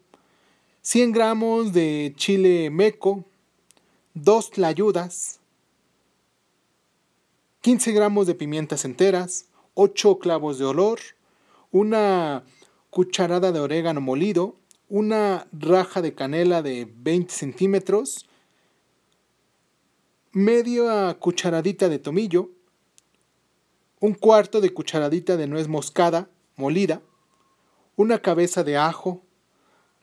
100 0.81 1.13
gramos 1.13 1.71
de 1.71 2.11
chile 2.17 2.69
meco, 2.69 3.23
2 4.15 4.51
tlayudas, 4.51 5.39
15 7.61 7.93
gramos 7.93 8.27
de 8.27 8.35
pimientas 8.35 8.83
enteras, 8.83 9.45
8 9.75 10.19
clavos 10.19 10.59
de 10.59 10.65
olor, 10.65 10.99
una 11.71 12.43
cucharada 12.89 13.53
de 13.53 13.61
orégano 13.61 14.01
molido, 14.01 14.57
una 14.89 15.47
raja 15.53 16.01
de 16.01 16.13
canela 16.13 16.61
de 16.61 16.85
20 16.93 17.33
centímetros, 17.33 18.25
media 20.33 21.13
cucharadita 21.19 21.89
de 21.89 21.99
tomillo, 21.99 22.51
un 23.99 24.13
cuarto 24.13 24.61
de 24.61 24.73
cucharadita 24.73 25.35
de 25.35 25.47
nuez 25.47 25.67
moscada 25.67 26.29
molida, 26.55 27.01
una 27.97 28.19
cabeza 28.19 28.63
de 28.63 28.77
ajo, 28.77 29.21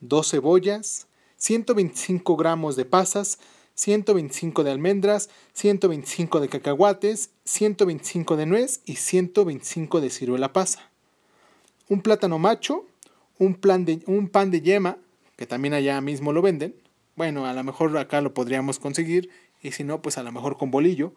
dos 0.00 0.30
cebollas, 0.30 1.06
125 1.36 2.36
gramos 2.36 2.76
de 2.76 2.84
pasas, 2.84 3.38
125 3.74 4.64
de 4.64 4.70
almendras, 4.70 5.30
125 5.54 6.40
de 6.40 6.48
cacahuates, 6.48 7.30
125 7.44 8.36
de 8.36 8.46
nuez 8.46 8.82
y 8.84 8.96
125 8.96 10.00
de 10.00 10.10
ciruela 10.10 10.52
pasa. 10.52 10.90
Un 11.88 12.02
plátano 12.02 12.38
macho, 12.38 12.84
un, 13.38 13.54
plan 13.54 13.84
de, 13.84 14.02
un 14.06 14.28
pan 14.28 14.50
de 14.50 14.60
yema, 14.60 14.98
que 15.36 15.46
también 15.46 15.74
allá 15.74 16.00
mismo 16.00 16.32
lo 16.32 16.42
venden. 16.42 16.74
Bueno, 17.16 17.46
a 17.46 17.52
lo 17.52 17.64
mejor 17.64 17.96
acá 17.96 18.20
lo 18.20 18.34
podríamos 18.34 18.78
conseguir 18.78 19.30
y 19.62 19.72
si 19.72 19.84
no, 19.84 20.02
pues 20.02 20.18
a 20.18 20.22
lo 20.22 20.32
mejor 20.32 20.56
con 20.56 20.70
bolillo, 20.70 21.12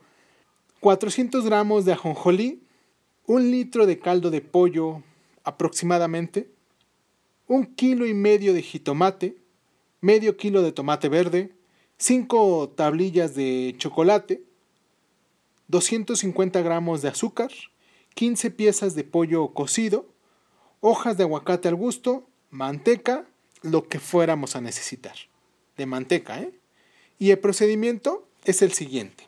400 0.80 1.46
gramos 1.46 1.86
de 1.86 1.94
ajonjolí, 1.94 2.64
un 3.28 3.52
litro 3.52 3.86
de 3.86 4.00
caldo 4.00 4.32
de 4.32 4.42
pollo 4.42 5.04
aproximadamente, 5.44 6.50
un 7.48 7.66
kilo 7.66 8.06
y 8.06 8.14
medio 8.14 8.54
de 8.54 8.62
jitomate, 8.62 9.38
medio 10.00 10.38
kilo 10.38 10.62
de 10.62 10.72
tomate 10.72 11.10
verde, 11.10 11.54
5 11.98 12.74
tablillas 12.76 13.36
de 13.36 13.76
chocolate, 13.78 14.44
250 15.68 16.62
gramos 16.62 17.02
de 17.02 17.10
azúcar, 17.10 17.52
15 18.16 18.52
piezas 18.52 18.96
de 18.96 19.04
pollo 19.04 19.54
cocido, 19.54 20.10
hojas 20.80 21.18
de 21.18 21.24
aguacate 21.24 21.68
al 21.68 21.76
gusto, 21.76 22.28
manteca, 22.50 23.28
lo 23.62 23.88
que 23.88 24.00
fuéramos 24.00 24.56
a 24.56 24.62
necesitar. 24.62 25.16
De 25.78 25.86
manteca, 25.86 26.42
¿eh? 26.42 26.52
Y 27.20 27.30
el 27.30 27.40
procedimiento 27.40 28.28
es 28.46 28.62
el 28.62 28.74
siguiente. 28.74 29.28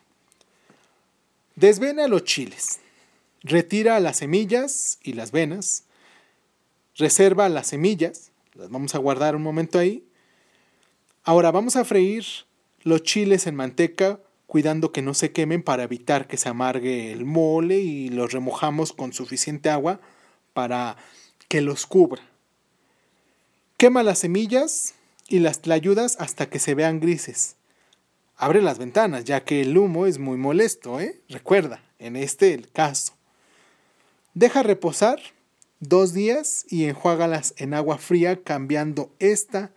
Desvena 1.56 2.08
los 2.08 2.24
chiles. 2.24 2.80
Retira 3.42 4.00
las 4.00 4.18
semillas 4.18 4.98
y 5.02 5.12
las 5.12 5.30
venas. 5.30 5.84
Reserva 6.96 7.48
las 7.48 7.68
semillas. 7.68 8.32
Las 8.54 8.70
vamos 8.70 8.94
a 8.94 8.98
guardar 8.98 9.36
un 9.36 9.42
momento 9.42 9.78
ahí. 9.78 10.04
Ahora 11.22 11.50
vamos 11.50 11.76
a 11.76 11.84
freír 11.84 12.24
los 12.82 13.02
chiles 13.02 13.46
en 13.46 13.54
manteca 13.54 14.20
cuidando 14.46 14.92
que 14.92 15.02
no 15.02 15.14
se 15.14 15.32
quemen 15.32 15.62
para 15.62 15.82
evitar 15.82 16.26
que 16.26 16.36
se 16.36 16.48
amargue 16.48 17.12
el 17.12 17.24
mole 17.24 17.78
y 17.78 18.08
los 18.08 18.32
remojamos 18.32 18.92
con 18.92 19.12
suficiente 19.12 19.70
agua 19.70 20.00
para 20.52 20.96
que 21.48 21.60
los 21.60 21.86
cubra. 21.86 22.22
Quema 23.76 24.02
las 24.02 24.20
semillas 24.20 24.94
y 25.28 25.40
las 25.40 25.62
tlayudas 25.62 26.16
hasta 26.20 26.48
que 26.48 26.58
se 26.58 26.74
vean 26.74 27.00
grises. 27.00 27.56
Abre 28.44 28.60
las 28.60 28.76
ventanas, 28.76 29.24
ya 29.24 29.42
que 29.42 29.62
el 29.62 29.78
humo 29.78 30.04
es 30.04 30.18
muy 30.18 30.36
molesto, 30.36 31.00
¿eh? 31.00 31.18
Recuerda, 31.30 31.82
en 31.98 32.14
este 32.14 32.52
el 32.52 32.70
caso. 32.70 33.14
Deja 34.34 34.62
reposar 34.62 35.18
dos 35.80 36.12
días 36.12 36.66
y 36.68 36.84
enjuágalas 36.84 37.54
en 37.56 37.72
agua 37.72 37.96
fría 37.96 38.42
cambiando 38.42 39.10
esta 39.18 39.72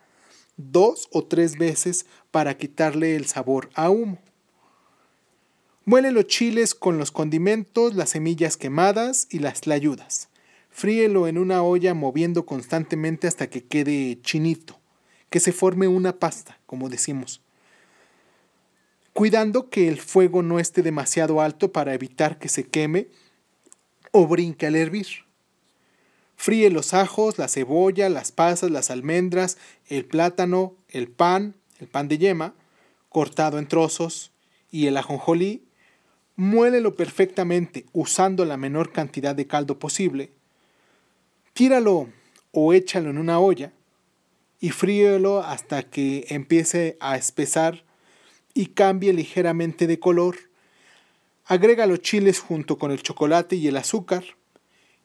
dos 0.57 1.07
o 1.13 1.23
tres 1.23 1.57
veces 1.57 2.07
para 2.29 2.57
quitarle 2.57 3.15
el 3.15 3.25
sabor 3.27 3.69
a 3.73 3.89
humo. 3.89 4.19
Muele 5.85 6.11
los 6.11 6.27
chiles 6.27 6.75
con 6.75 6.97
los 6.97 7.11
condimentos, 7.11 7.95
las 7.95 8.09
semillas 8.09 8.57
quemadas 8.57 9.27
y 9.31 9.39
las 9.39 9.61
tlayudas. 9.61 10.27
Fríelo 10.69 11.29
en 11.29 11.37
una 11.37 11.63
olla 11.63 11.93
moviendo 11.93 12.45
constantemente 12.45 13.29
hasta 13.29 13.49
que 13.49 13.63
quede 13.63 14.19
chinito, 14.23 14.77
que 15.29 15.39
se 15.39 15.53
forme 15.53 15.87
una 15.87 16.19
pasta, 16.19 16.59
como 16.65 16.89
decimos. 16.89 17.46
Cuidando 19.17 19.71
que 19.71 19.87
el 19.87 19.99
fuego 19.99 20.43
no 20.43 20.59
esté 20.59 20.83
demasiado 20.83 21.41
alto 21.41 21.71
para 21.71 21.95
evitar 21.95 22.37
que 22.37 22.49
se 22.49 22.67
queme 22.67 23.07
o 24.11 24.27
brinque 24.27 24.67
al 24.67 24.75
hervir. 24.75 25.07
Fríe 26.35 26.69
los 26.69 26.93
ajos, 26.93 27.39
la 27.39 27.47
cebolla, 27.47 28.09
las 28.09 28.31
pasas, 28.31 28.69
las 28.69 28.91
almendras, 28.91 29.57
el 29.87 30.05
plátano, 30.05 30.75
el 30.89 31.07
pan, 31.07 31.55
el 31.79 31.87
pan 31.87 32.07
de 32.07 32.19
yema, 32.19 32.53
cortado 33.09 33.57
en 33.57 33.67
trozos, 33.67 34.33
y 34.69 34.85
el 34.85 34.95
ajonjolí. 34.97 35.63
Muélelo 36.35 36.95
perfectamente 36.95 37.87
usando 37.93 38.45
la 38.45 38.55
menor 38.55 38.91
cantidad 38.91 39.33
de 39.33 39.47
caldo 39.47 39.79
posible 39.79 40.29
Tíralo 41.53 42.09
o 42.51 42.71
échalo 42.71 43.09
en 43.09 43.17
una 43.17 43.39
olla 43.39 43.73
y 44.59 44.69
fríelo 44.69 45.39
hasta 45.39 45.81
que 45.81 46.27
empiece 46.29 46.97
a 46.99 47.17
espesar 47.17 47.86
y 48.57 48.65
cambie 48.65 49.13
ligeramente 49.13 49.85
de 49.85 49.99
color. 49.99 50.35
Agrega 51.45 51.85
los 51.85 52.01
chiles 52.01 52.39
junto 52.39 52.79
con 52.79 52.89
el 52.89 53.03
chocolate 53.03 53.55
y 53.55 53.67
el 53.67 53.77
azúcar 53.77 54.23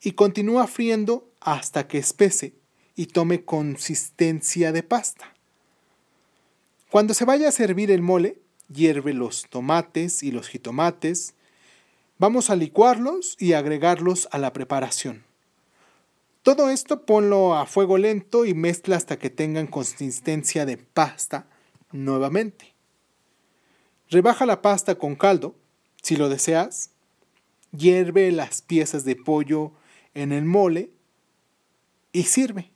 y 0.00 0.12
continúa 0.12 0.66
friendo 0.66 1.30
hasta 1.38 1.86
que 1.86 1.98
espese 1.98 2.54
y 2.96 3.06
tome 3.06 3.44
consistencia 3.44 4.72
de 4.72 4.82
pasta. 4.82 5.34
Cuando 6.90 7.12
se 7.12 7.26
vaya 7.26 7.50
a 7.50 7.52
servir 7.52 7.90
el 7.90 8.00
mole, 8.00 8.38
hierve 8.72 9.12
los 9.12 9.46
tomates 9.50 10.22
y 10.22 10.30
los 10.30 10.48
jitomates. 10.48 11.34
Vamos 12.16 12.48
a 12.48 12.56
licuarlos 12.56 13.36
y 13.38 13.52
agregarlos 13.52 14.28
a 14.32 14.38
la 14.38 14.54
preparación. 14.54 15.24
Todo 16.42 16.70
esto 16.70 17.04
ponlo 17.04 17.54
a 17.54 17.66
fuego 17.66 17.98
lento 17.98 18.46
y 18.46 18.54
mezcla 18.54 18.96
hasta 18.96 19.18
que 19.18 19.28
tengan 19.28 19.66
consistencia 19.66 20.64
de 20.64 20.78
pasta 20.78 21.50
nuevamente. 21.92 22.71
Rebaja 24.12 24.44
la 24.44 24.60
pasta 24.60 24.96
con 24.96 25.16
caldo, 25.16 25.56
si 26.02 26.16
lo 26.16 26.28
deseas. 26.28 26.90
Hierve 27.74 28.30
las 28.30 28.60
piezas 28.60 29.06
de 29.06 29.16
pollo 29.16 29.72
en 30.12 30.32
el 30.32 30.44
mole 30.44 30.90
y 32.12 32.24
sirve. 32.24 32.70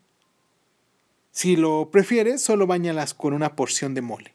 Si 1.33 1.57
lo 1.57 1.90
prefieres, 1.90 2.42
solo 2.42 2.66
bañalas 2.66 3.12
con 3.12 3.35
una 3.35 3.55
porción 3.55 3.92
de 3.92 4.01
mole. 4.01 4.33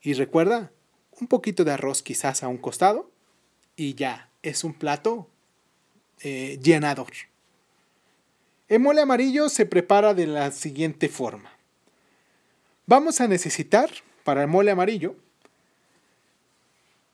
Y 0.00 0.14
recuerda, 0.14 0.72
un 1.20 1.26
poquito 1.26 1.62
de 1.62 1.72
arroz 1.72 2.02
quizás 2.02 2.42
a 2.42 2.48
un 2.48 2.56
costado 2.56 3.10
y 3.76 3.92
ya 3.92 4.30
es 4.42 4.64
un 4.64 4.72
plato 4.72 5.28
eh, 6.20 6.58
llenador. 6.62 7.12
El 8.68 8.80
mole 8.80 9.02
amarillo 9.02 9.50
se 9.50 9.66
prepara 9.66 10.14
de 10.14 10.26
la 10.26 10.52
siguiente 10.52 11.10
forma. 11.10 11.52
Vamos 12.86 13.20
a 13.20 13.28
necesitar 13.28 13.90
para 14.24 14.40
el 14.40 14.48
mole 14.48 14.70
amarillo 14.70 15.16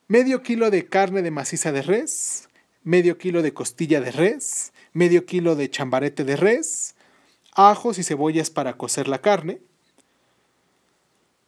medio 0.09 0.42
kilo 0.42 0.71
de 0.71 0.87
carne 0.87 1.21
de 1.21 1.31
maciza 1.31 1.71
de 1.71 1.83
res, 1.83 2.49
medio 2.83 3.18
kilo 3.18 3.42
de 3.42 3.53
costilla 3.53 4.01
de 4.01 4.11
res, 4.11 4.73
medio 4.94 5.27
kilo 5.27 5.55
de 5.55 5.71
chambarete 5.71 6.25
de 6.25 6.37
res, 6.37 6.97
ajos 7.53 7.99
y 7.99 8.03
cebollas 8.03 8.49
para 8.49 8.79
cocer 8.79 9.07
la 9.07 9.21
carne, 9.21 9.61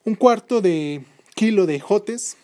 un 0.05 0.15
cuarto 0.15 0.61
de 0.61 1.05
kilo 1.35 1.65
de 1.65 1.81
jotes, 1.81 2.37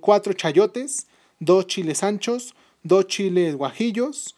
cuatro 0.00 0.32
chayotes, 0.32 1.06
dos 1.38 1.68
chiles 1.68 2.02
anchos, 2.02 2.56
dos 2.82 3.06
chiles 3.06 3.54
guajillos, 3.54 4.36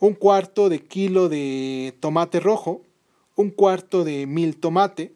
un 0.00 0.14
cuarto 0.14 0.68
de 0.68 0.80
kilo 0.80 1.28
de 1.28 1.96
tomate 2.00 2.40
rojo, 2.40 2.82
un 3.36 3.50
cuarto 3.50 4.02
de 4.02 4.26
mil 4.26 4.56
tomate, 4.56 5.12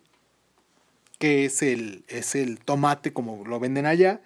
que 1.18 1.44
es 1.46 1.62
el, 1.62 2.04
es 2.06 2.36
el 2.36 2.60
tomate 2.60 3.12
como 3.12 3.44
lo 3.44 3.58
venden 3.58 3.86
allá, 3.86 4.20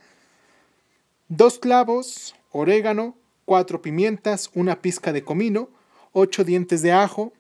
dos 1.29 1.59
clavos, 1.59 2.35
orégano, 2.53 3.17
cuatro 3.45 3.83
pimientas, 3.83 4.51
una 4.55 4.81
pizca 4.81 5.13
de 5.13 5.25
comino, 5.25 5.69
ocho 6.13 6.45
dientes 6.45 6.83
de 6.83 6.93
ajo, 6.93 7.33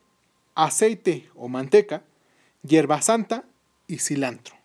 aceite 0.55 1.29
o 1.35 1.49
manteca, 1.49 2.03
hierba 2.63 3.03
santa 3.03 3.45
y 3.87 3.99
cilantro. 3.99 4.57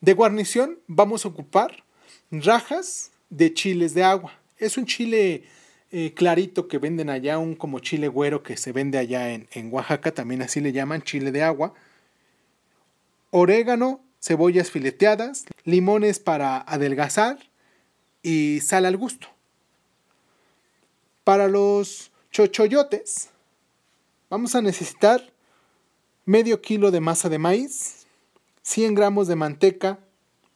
De 0.00 0.12
guarnición 0.12 0.78
vamos 0.86 1.24
a 1.24 1.28
ocupar 1.28 1.84
rajas 2.30 3.10
de 3.30 3.52
chiles 3.52 3.94
de 3.94 4.04
agua. 4.04 4.32
Es 4.58 4.76
un 4.76 4.86
chile 4.86 5.44
eh, 5.90 6.12
clarito 6.14 6.68
que 6.68 6.78
venden 6.78 7.10
allá, 7.10 7.38
un 7.38 7.54
como 7.54 7.80
chile 7.80 8.08
güero 8.08 8.42
que 8.42 8.56
se 8.56 8.72
vende 8.72 8.98
allá 8.98 9.32
en, 9.32 9.48
en 9.52 9.72
Oaxaca, 9.72 10.12
también 10.12 10.42
así 10.42 10.60
le 10.60 10.72
llaman, 10.72 11.02
chile 11.02 11.32
de 11.32 11.42
agua. 11.42 11.74
Orégano, 13.30 14.00
cebollas 14.20 14.70
fileteadas, 14.70 15.46
limones 15.64 16.18
para 16.18 16.58
adelgazar 16.58 17.38
y 18.26 18.60
sal 18.60 18.86
al 18.86 18.96
gusto. 18.96 19.28
Para 21.22 21.46
los 21.46 22.10
chochoyotes 22.32 23.30
vamos 24.28 24.56
a 24.56 24.62
necesitar 24.62 25.32
medio 26.24 26.60
kilo 26.60 26.90
de 26.90 26.98
masa 26.98 27.28
de 27.28 27.38
maíz, 27.38 28.08
100 28.62 28.96
gramos 28.96 29.28
de 29.28 29.36
manteca 29.36 30.00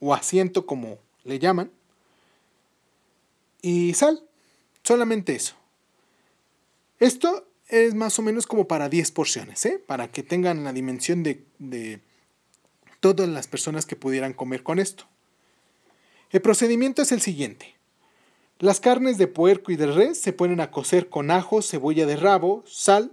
o 0.01 0.13
asiento 0.13 0.65
como 0.65 0.99
le 1.23 1.39
llaman, 1.39 1.71
y 3.61 3.93
sal. 3.93 4.21
Solamente 4.83 5.33
eso. 5.33 5.55
Esto 6.99 7.47
es 7.69 7.95
más 7.95 8.19
o 8.19 8.21
menos 8.21 8.47
como 8.47 8.67
para 8.67 8.89
10 8.89 9.11
porciones, 9.11 9.65
¿eh? 9.65 9.79
para 9.79 10.11
que 10.11 10.23
tengan 10.23 10.65
la 10.65 10.73
dimensión 10.73 11.23
de, 11.23 11.45
de 11.57 12.01
todas 12.99 13.29
las 13.29 13.47
personas 13.47 13.85
que 13.85 13.95
pudieran 13.95 14.33
comer 14.33 14.61
con 14.61 14.77
esto. 14.77 15.05
El 16.31 16.41
procedimiento 16.41 17.01
es 17.01 17.11
el 17.11 17.19
siguiente. 17.19 17.75
Las 18.59 18.79
carnes 18.79 19.17
de 19.17 19.27
puerco 19.27 19.71
y 19.71 19.75
de 19.75 19.87
res 19.87 20.21
se 20.21 20.31
ponen 20.31 20.61
a 20.61 20.71
cocer 20.71 21.09
con 21.09 21.29
ajo, 21.29 21.61
cebolla 21.61 22.05
de 22.05 22.15
rabo, 22.15 22.63
sal. 22.65 23.11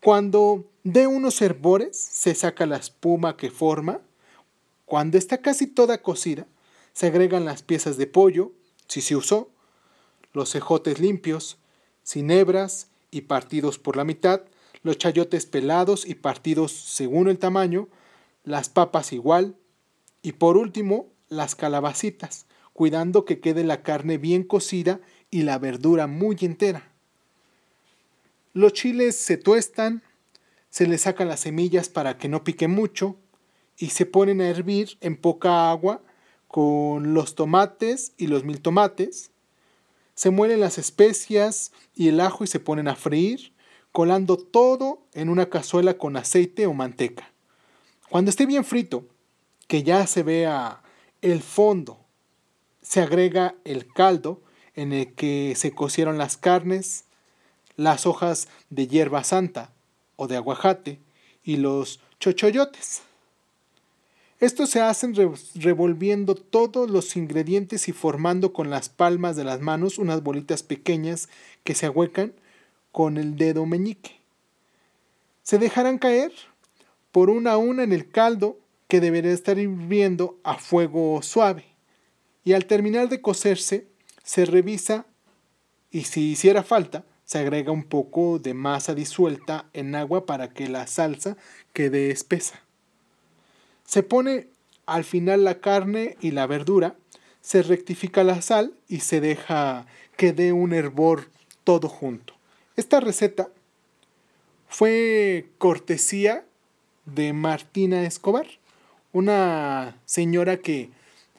Cuando 0.00 0.64
de 0.82 1.06
unos 1.06 1.42
herbores 1.42 1.98
se 1.98 2.34
saca 2.34 2.64
la 2.64 2.76
espuma 2.76 3.36
que 3.36 3.50
forma. 3.50 4.00
Cuando 4.86 5.18
está 5.18 5.38
casi 5.38 5.66
toda 5.66 6.00
cocida, 6.00 6.46
se 6.94 7.08
agregan 7.08 7.44
las 7.44 7.62
piezas 7.62 7.98
de 7.98 8.06
pollo, 8.06 8.52
si 8.86 9.02
se 9.02 9.14
usó, 9.14 9.50
los 10.32 10.50
cejotes 10.50 10.98
limpios, 11.00 11.58
sin 12.02 12.30
hebras 12.30 12.88
y 13.10 13.22
partidos 13.22 13.78
por 13.78 13.96
la 13.96 14.04
mitad, 14.04 14.42
los 14.82 14.96
chayotes 14.96 15.44
pelados 15.44 16.06
y 16.06 16.14
partidos 16.14 16.72
según 16.72 17.28
el 17.28 17.38
tamaño, 17.38 17.88
las 18.44 18.70
papas 18.70 19.12
igual, 19.12 19.56
y 20.22 20.32
por 20.32 20.56
último, 20.56 21.08
las 21.28 21.54
calabacitas, 21.54 22.46
cuidando 22.72 23.24
que 23.24 23.40
quede 23.40 23.64
la 23.64 23.82
carne 23.82 24.18
bien 24.18 24.44
cocida 24.44 25.00
y 25.30 25.42
la 25.42 25.58
verdura 25.58 26.06
muy 26.06 26.36
entera. 26.40 26.90
Los 28.52 28.72
chiles 28.72 29.16
se 29.16 29.36
tuestan, 29.36 30.02
se 30.70 30.86
les 30.86 31.02
sacan 31.02 31.28
las 31.28 31.40
semillas 31.40 31.88
para 31.88 32.18
que 32.18 32.28
no 32.28 32.44
pique 32.44 32.68
mucho 32.68 33.16
y 33.76 33.90
se 33.90 34.06
ponen 34.06 34.40
a 34.40 34.48
hervir 34.48 34.98
en 35.00 35.16
poca 35.16 35.70
agua 35.70 36.02
con 36.48 37.14
los 37.14 37.34
tomates 37.34 38.12
y 38.16 38.26
los 38.26 38.44
mil 38.44 38.60
tomates, 38.60 39.30
se 40.14 40.30
muelen 40.30 40.60
las 40.60 40.78
especias 40.78 41.70
y 41.94 42.08
el 42.08 42.20
ajo 42.20 42.42
y 42.42 42.48
se 42.48 42.58
ponen 42.58 42.88
a 42.88 42.96
freír. 42.96 43.52
colando 43.92 44.36
todo 44.36 45.06
en 45.14 45.28
una 45.28 45.48
cazuela 45.48 45.94
con 45.94 46.16
aceite 46.16 46.66
o 46.66 46.74
manteca. 46.74 47.32
Cuando 48.10 48.30
esté 48.30 48.46
bien 48.46 48.64
frito, 48.64 49.06
que 49.66 49.82
ya 49.82 50.06
se 50.06 50.22
vea 50.22 50.82
el 51.22 51.42
fondo, 51.42 51.98
se 52.82 53.00
agrega 53.00 53.54
el 53.64 53.92
caldo 53.92 54.40
en 54.74 54.92
el 54.92 55.14
que 55.14 55.54
se 55.56 55.72
cocieron 55.72 56.18
las 56.18 56.36
carnes, 56.36 57.04
las 57.76 58.06
hojas 58.06 58.48
de 58.70 58.86
hierba 58.86 59.24
santa 59.24 59.72
o 60.16 60.28
de 60.28 60.36
aguajate 60.36 61.00
y 61.42 61.56
los 61.56 62.00
chochoyotes. 62.20 63.02
Estos 64.40 64.70
se 64.70 64.80
hacen 64.80 65.14
revolviendo 65.56 66.36
todos 66.36 66.88
los 66.88 67.16
ingredientes 67.16 67.88
y 67.88 67.92
formando 67.92 68.52
con 68.52 68.70
las 68.70 68.88
palmas 68.88 69.34
de 69.34 69.42
las 69.42 69.60
manos 69.60 69.98
unas 69.98 70.22
bolitas 70.22 70.62
pequeñas 70.62 71.28
que 71.64 71.74
se 71.74 71.86
ahuecan 71.86 72.32
con 72.92 73.16
el 73.16 73.36
dedo 73.36 73.66
meñique. 73.66 74.20
Se 75.42 75.58
dejarán 75.58 75.98
caer 75.98 76.32
por 77.10 77.30
una 77.30 77.52
a 77.52 77.56
una 77.56 77.82
en 77.82 77.92
el 77.92 78.10
caldo 78.10 78.58
que 78.88 79.00
deberá 79.00 79.30
estar 79.30 79.58
hirviendo 79.58 80.38
a 80.42 80.58
fuego 80.58 81.20
suave. 81.22 81.66
Y 82.44 82.54
al 82.54 82.66
terminar 82.66 83.08
de 83.08 83.20
cocerse, 83.20 83.86
se 84.22 84.44
revisa 84.44 85.06
y 85.90 86.04
si 86.04 86.32
hiciera 86.32 86.62
falta, 86.62 87.04
se 87.24 87.38
agrega 87.38 87.72
un 87.72 87.84
poco 87.84 88.38
de 88.38 88.54
masa 88.54 88.94
disuelta 88.94 89.66
en 89.74 89.94
agua 89.94 90.24
para 90.26 90.48
que 90.48 90.68
la 90.68 90.86
salsa 90.86 91.36
quede 91.72 92.10
espesa. 92.10 92.60
Se 93.84 94.02
pone 94.02 94.48
al 94.86 95.04
final 95.04 95.44
la 95.44 95.60
carne 95.60 96.16
y 96.20 96.30
la 96.30 96.46
verdura, 96.46 96.96
se 97.42 97.62
rectifica 97.62 98.24
la 98.24 98.40
sal 98.40 98.74
y 98.88 99.00
se 99.00 99.20
deja 99.20 99.86
que 100.16 100.32
dé 100.32 100.52
un 100.52 100.72
hervor 100.72 101.28
todo 101.64 101.88
junto. 101.88 102.34
Esta 102.76 103.00
receta 103.00 103.50
fue 104.66 105.50
cortesía 105.58 106.44
de 107.04 107.32
Martina 107.32 108.04
Escobar, 108.04 108.46
una 109.12 109.98
señora 110.04 110.58
que 110.58 110.90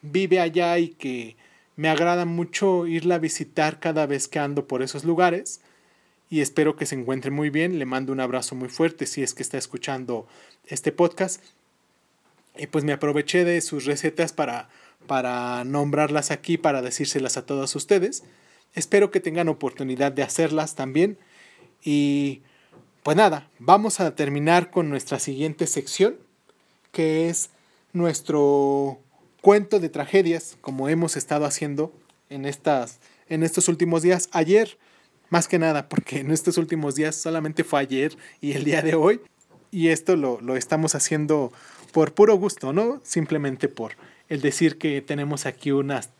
vive 0.02 0.40
allá 0.40 0.78
y 0.80 0.90
que 0.90 1.36
me 1.76 1.90
agrada 1.90 2.26
mucho 2.26 2.88
irla 2.88 3.16
a 3.16 3.20
visitar 3.20 3.80
cada 3.80 4.06
vez 4.06 4.28
que 4.28 4.40
ando 4.40 4.68
por 4.68 4.82
esos 4.82 5.06
lugares 5.06 5.62
y 6.30 6.42
espero 6.42 6.76
que 6.76 6.86
se 6.86 6.96
encuentre 6.96 7.32
muy 7.32 7.50
bien. 7.50 7.80
Le 7.80 7.86
mando 7.86 8.14
un 8.14 8.20
abrazo 8.20 8.56
muy 8.56 8.70
fuerte 8.70 9.06
si 9.06 9.24
es 9.24 9.34
que 9.34 9.44
está 9.44 9.58
escuchando 9.58 10.28
este 10.68 10.92
podcast 10.92 11.42
y 12.58 12.68
pues 12.68 12.84
me 12.84 12.94
aproveché 12.94 13.46
de 13.46 13.62
sus 13.62 13.86
recetas 13.86 14.34
para, 14.34 14.70
para 15.08 15.64
nombrarlas 15.64 16.32
aquí, 16.32 16.58
para 16.58 16.82
decírselas 16.82 17.38
a 17.38 17.46
todos 17.46 17.76
ustedes. 17.76 18.24
Espero 18.76 19.10
que 19.12 19.22
tengan 19.22 19.48
oportunidad 19.48 20.12
de 20.12 20.24
hacerlas 20.24 20.76
también. 20.76 21.18
Y 21.84 22.42
pues 23.04 23.16
nada, 23.16 23.50
vamos 23.58 24.00
a 24.00 24.14
terminar 24.16 24.70
con 24.70 24.90
nuestra 24.90 25.20
siguiente 25.20 25.66
sección, 25.66 26.18
que 26.92 27.30
es 27.30 27.50
nuestro 27.94 29.00
cuento 29.42 29.80
de 29.80 29.90
tragedias, 29.90 30.58
como 30.62 30.90
hemos 30.90 31.18
estado 31.18 31.46
haciendo 31.46 31.94
en, 32.30 32.46
estas, 32.46 33.00
en 33.28 33.44
estos 33.44 33.68
últimos 33.68 34.02
días. 34.02 34.30
Ayer, 34.32 34.78
más 35.30 35.48
que 35.48 35.60
nada, 35.60 35.90
porque 35.90 36.20
en 36.20 36.32
estos 36.32 36.58
últimos 36.58 36.96
días 36.96 37.16
solamente 37.16 37.64
fue 37.64 37.80
ayer 37.80 38.18
y 38.42 38.54
el 38.54 38.64
día 38.64 38.82
de 38.82 38.96
hoy. 38.96 39.22
Y 39.72 39.90
esto 39.90 40.16
lo, 40.16 40.42
lo 40.42 40.56
estamos 40.56 40.96
haciendo 40.96 41.52
por 41.92 42.14
puro 42.14 42.36
gusto, 42.36 42.74
¿no? 42.74 43.02
Simplemente 43.04 43.68
por 43.68 43.94
el 44.30 44.42
decir 44.42 44.78
que 44.78 45.02
tenemos 45.02 45.46
aquí 45.46 45.72
unas, 45.72 46.12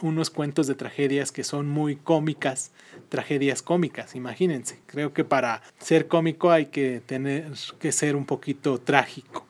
unos 0.00 0.30
cuentos 0.30 0.68
de 0.68 0.76
tragedias 0.76 1.32
que 1.32 1.42
son 1.42 1.68
muy 1.68 1.96
cómicas, 1.96 2.70
tragedias 3.08 3.62
cómicas, 3.62 4.14
imagínense. 4.14 4.78
Creo 4.86 5.12
que 5.12 5.24
para 5.24 5.62
ser 5.78 6.06
cómico 6.06 6.50
hay 6.52 6.66
que 6.66 7.02
tener 7.04 7.52
que 7.80 7.90
ser 7.92 8.14
un 8.14 8.24
poquito 8.24 8.78
trágico. 8.78 9.44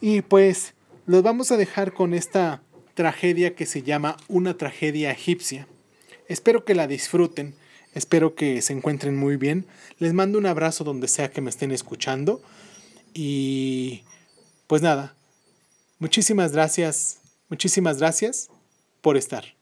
Y 0.00 0.22
pues 0.22 0.74
los 1.06 1.22
vamos 1.22 1.50
a 1.50 1.56
dejar 1.56 1.92
con 1.92 2.14
esta 2.14 2.62
tragedia 2.94 3.54
que 3.54 3.66
se 3.66 3.82
llama 3.82 4.16
Una 4.28 4.56
tragedia 4.56 5.10
egipcia. 5.10 5.66
Espero 6.28 6.64
que 6.64 6.74
la 6.74 6.86
disfruten, 6.86 7.54
espero 7.94 8.34
que 8.34 8.62
se 8.62 8.72
encuentren 8.72 9.16
muy 9.16 9.36
bien. 9.36 9.66
Les 9.98 10.12
mando 10.12 10.38
un 10.38 10.46
abrazo 10.46 10.84
donde 10.84 11.08
sea 11.08 11.30
que 11.30 11.40
me 11.40 11.50
estén 11.50 11.72
escuchando 11.72 12.40
y 13.14 14.04
pues 14.66 14.82
nada, 14.82 15.14
muchísimas 15.98 16.52
gracias, 16.52 17.20
muchísimas 17.48 17.98
gracias 17.98 18.48
por 19.00 19.16
estar. 19.16 19.56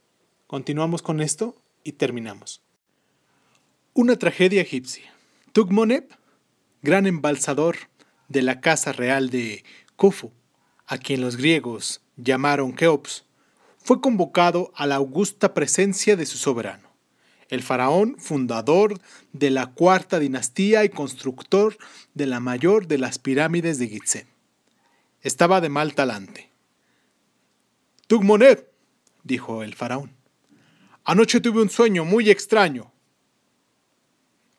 Continuamos 0.46 1.02
con 1.02 1.20
esto 1.20 1.56
y 1.84 1.92
terminamos. 1.92 2.60
Una 3.94 4.16
tragedia 4.16 4.62
egipcia. 4.62 5.12
Tugmoneb, 5.52 6.08
gran 6.82 7.06
embalsador 7.06 7.76
de 8.28 8.42
la 8.42 8.60
casa 8.60 8.92
real 8.92 9.30
de 9.30 9.64
Khufu, 9.96 10.32
a 10.90 10.98
quien 10.98 11.20
los 11.20 11.36
griegos 11.36 12.02
llamaron 12.16 12.72
Keops, 12.74 13.24
fue 13.78 14.00
convocado 14.00 14.72
a 14.74 14.88
la 14.88 14.96
augusta 14.96 15.54
presencia 15.54 16.16
de 16.16 16.26
su 16.26 16.36
soberano, 16.36 16.88
el 17.48 17.62
faraón 17.62 18.16
fundador 18.18 19.00
de 19.32 19.50
la 19.50 19.68
cuarta 19.68 20.18
dinastía 20.18 20.84
y 20.84 20.88
constructor 20.88 21.78
de 22.14 22.26
la 22.26 22.40
mayor 22.40 22.88
de 22.88 22.98
las 22.98 23.20
pirámides 23.20 23.78
de 23.78 23.86
Gizeh. 23.86 24.26
Estaba 25.22 25.60
de 25.60 25.68
mal 25.68 25.94
talante. 25.94 26.50
Tugmonet, 28.08 28.68
dijo 29.22 29.62
el 29.62 29.76
faraón, 29.76 30.16
anoche 31.04 31.40
tuve 31.40 31.62
un 31.62 31.70
sueño 31.70 32.04
muy 32.04 32.30
extraño. 32.30 32.90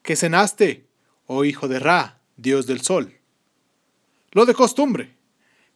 ¿Qué 0.02 0.16
cenaste, 0.16 0.88
oh 1.26 1.44
hijo 1.44 1.68
de 1.68 1.80
Ra, 1.80 2.22
dios 2.38 2.68
del 2.68 2.80
sol? 2.80 3.20
Lo 4.32 4.46
de 4.46 4.54
costumbre. 4.54 5.21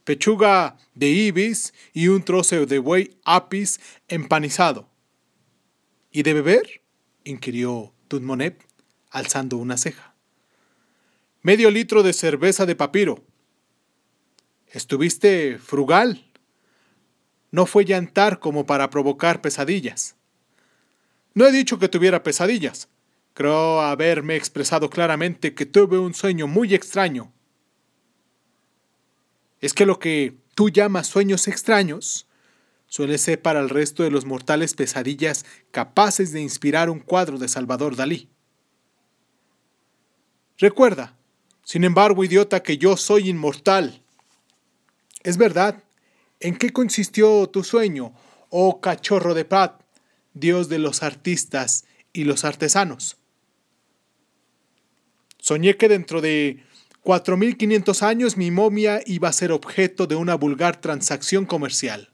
Pechuga 0.05 0.77
de 0.93 1.09
ibis 1.09 1.73
y 1.91 2.07
un 2.07 2.23
trozo 2.23 2.65
de 2.65 2.79
buey 2.79 3.17
apis 3.25 3.81
empanizado. 4.07 4.87
¿Y 6.11 6.23
de 6.23 6.33
beber? 6.33 6.81
inquirió 7.25 7.93
Tutmonet, 8.07 8.63
alzando 9.09 9.57
una 9.57 9.75
ceja. 9.75 10.15
Medio 11.41 11.69
litro 11.69 12.01
de 12.03 12.13
cerveza 12.13 12.65
de 12.65 12.75
papiro, 12.75 13.25
Estuviste 14.75 15.57
frugal. 15.57 16.25
No 17.49 17.65
fue 17.65 17.85
llantar 17.85 18.39
como 18.39 18.65
para 18.65 18.89
provocar 18.89 19.41
pesadillas. 19.41 20.17
No 21.33 21.45
he 21.45 21.51
dicho 21.53 21.79
que 21.79 21.87
tuviera 21.87 22.23
pesadillas. 22.23 22.89
Creo 23.33 23.79
haberme 23.79 24.35
expresado 24.35 24.89
claramente 24.89 25.53
que 25.53 25.65
tuve 25.65 25.97
un 25.97 26.13
sueño 26.13 26.47
muy 26.47 26.75
extraño. 26.75 27.31
Es 29.65 29.73
que 29.73 29.88
lo 29.88 29.97
que 29.97 30.38
tú 30.54 30.69
llamas 30.69 31.08
sueños 31.08 31.47
extraños 31.47 32.28
suele 32.86 33.17
ser 33.17 33.41
para 33.41 33.60
el 33.60 33.69
resto 33.69 34.04
de 34.04 34.12
los 34.12 34.23
mortales 34.23 34.75
pesadillas 34.75 35.43
capaces 35.71 36.32
de 36.32 36.39
inspirar 36.39 36.91
un 36.91 36.99
cuadro 36.99 37.39
de 37.39 37.47
Salvador 37.47 37.95
Dalí. 37.95 38.30
Recuerda, 40.60 41.17
sin 41.63 41.84
embargo, 41.84 42.23
idiota, 42.23 42.62
que 42.62 42.78
yo 42.78 42.95
soy 42.95 43.28
inmortal. 43.28 44.04
Es 45.23 45.38
verdad. 45.38 45.84
¿En 46.39 46.58
qué 46.58 46.71
consistió 46.71 47.47
tu 47.47 47.63
sueño, 47.63 48.13
oh 48.51 48.82
cachorro 48.82 49.34
de 49.34 49.45
Prat, 49.45 49.82
dios 50.36 50.69
de 50.69 50.78
los 50.78 51.01
artistas 51.01 51.86
y 52.13 52.25
los 52.25 52.45
artesanos? 52.45 53.17
Soñé 55.39 55.75
que 55.75 55.89
dentro 55.89 56.21
de 56.21 56.63
4.500 57.05 58.01
años 58.01 58.35
mi 58.35 58.49
momia 58.49 58.99
iba 59.05 59.29
a 59.29 59.33
ser 59.33 59.51
objeto 59.51 60.07
de 60.07 60.15
una 60.15 60.33
vulgar 60.33 60.81
transacción 60.81 61.45
comercial. 61.45 62.09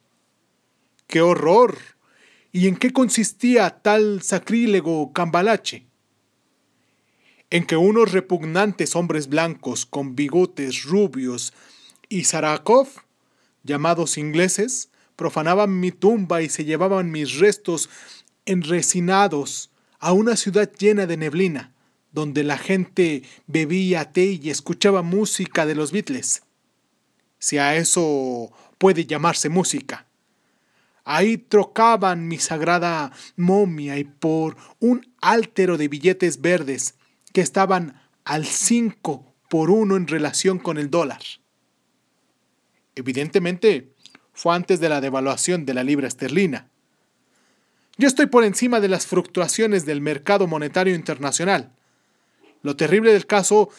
¡Qué 1.08 1.22
horror! 1.22 1.78
¿Y 2.52 2.68
en 2.68 2.76
qué 2.76 2.92
consistía 2.92 3.70
tal 3.70 4.22
sacrílego 4.22 5.14
cambalache? 5.14 5.86
En 7.50 7.66
que 7.66 7.78
unos 7.78 8.12
repugnantes 8.12 8.98
hombres 8.98 9.30
blancos 9.30 9.86
con 9.86 10.18
bigotes 10.18 10.84
rubios 10.84 11.54
y 12.10 12.26
Zarakov, 12.26 12.90
llamados 13.64 14.18
ingleses, 14.18 14.90
profanaban 15.16 15.80
mi 15.80 15.94
tumba 15.94 16.42
y 16.42 16.50
se 16.50 16.66
llevaban 16.66 17.12
mis 17.12 17.40
restos 17.40 17.90
enresinados 18.46 19.70
a 20.00 20.12
una 20.12 20.36
ciudad 20.36 20.70
llena 20.78 21.06
de 21.06 21.16
neblina, 21.16 21.72
donde 22.12 22.44
la 22.44 22.58
gente 22.58 23.24
bebía 23.48 24.12
té 24.12 24.40
y 24.42 24.50
escuchaba 24.50 25.02
música 25.02 25.66
de 25.66 25.76
los 25.76 25.92
Beatles. 25.92 26.44
Si 27.40 27.58
a 27.58 27.76
eso 27.76 28.52
puede 28.78 29.06
llamarse 29.06 29.50
música. 29.50 30.06
Ahí 31.04 31.38
trocaban 31.38 32.28
mi 32.28 32.38
sagrada 32.38 33.12
momia 33.36 33.98
y 33.98 34.04
por 34.04 34.56
un 34.80 35.08
áltero 35.22 35.78
de 35.78 35.88
billetes 35.88 36.42
verdes 36.42 36.96
que 37.34 37.42
estaban 37.42 38.02
al 38.24 38.46
cinco 38.46 39.34
por 39.50 39.72
uno 39.72 39.98
en 39.98 40.08
relación 40.08 40.60
con 40.60 40.78
el 40.78 40.90
dólar. 40.90 41.22
Evidentemente, 42.96 43.94
fue 44.34 44.56
antes 44.56 44.80
de 44.80 44.90
la 44.90 45.02
devaluación 45.02 45.66
de 45.66 45.74
la 45.74 45.84
libra 45.84 46.08
esterlina. 46.08 46.70
Yo 47.98 48.08
estoy 48.08 48.28
por 48.28 48.44
encima 48.44 48.80
de 48.80 48.88
las 48.88 49.06
fluctuaciones 49.08 49.86
del 49.86 50.02
mercado 50.02 50.48
monetario 50.48 50.96
internacional. 50.96 51.72
Lo 52.62 52.76
terrible 52.76 53.14
del 53.14 53.26
caso 53.26 53.70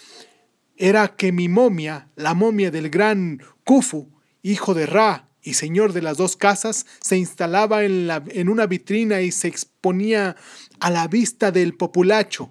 era 0.77 1.17
que 1.17 1.33
mi 1.33 1.49
momia, 1.49 2.09
la 2.17 2.35
momia 2.35 2.71
del 2.71 2.91
gran 2.91 3.41
Kufu, 3.65 4.11
hijo 4.43 4.75
de 4.75 4.87
Ra 4.87 5.29
y 5.43 5.55
señor 5.55 5.93
de 5.93 6.03
las 6.03 6.17
dos 6.17 6.37
casas, 6.37 6.87
se 7.01 7.17
instalaba 7.17 7.85
en, 7.85 8.07
la, 8.07 8.23
en 8.29 8.49
una 8.49 8.67
vitrina 8.67 9.21
y 9.21 9.33
se 9.33 9.49
exponía 9.49 10.37
a 10.81 10.91
la 10.91 11.09
vista 11.09 11.51
del 11.51 11.75
populacho, 11.75 12.51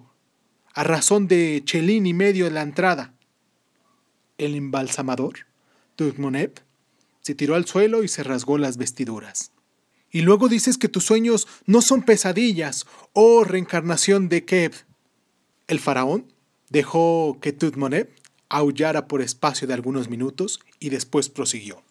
a 0.74 0.84
razón 0.84 1.28
de 1.28 1.62
chelín 1.64 2.06
y 2.06 2.14
medio 2.14 2.46
de 2.46 2.50
la 2.52 2.62
entrada. 2.62 3.14
El 4.38 4.54
embalsamador, 4.54 5.46
Tutmonep, 5.96 6.58
se 7.20 7.34
tiró 7.34 7.54
al 7.54 7.66
suelo 7.66 8.02
y 8.02 8.08
se 8.08 8.22
rasgó 8.22 8.58
las 8.58 8.76
vestiduras. 8.76 9.52
Y 10.10 10.20
luego 10.20 10.48
dices 10.48 10.76
que 10.76 10.88
tus 10.88 11.04
sueños 11.04 11.48
no 11.64 11.80
son 11.80 12.02
pesadillas 12.02 12.86
o 13.14 13.44
reencarnación 13.44 14.28
de 14.28 14.44
Keb. 14.44 14.72
El 15.72 15.80
faraón 15.80 16.30
dejó 16.68 17.38
que 17.40 17.54
Tutmonep 17.54 18.10
aullara 18.50 19.08
por 19.08 19.22
espacio 19.22 19.66
de 19.66 19.72
algunos 19.72 20.10
minutos 20.10 20.60
y 20.78 20.90
después 20.90 21.30
prosiguió. 21.30 21.82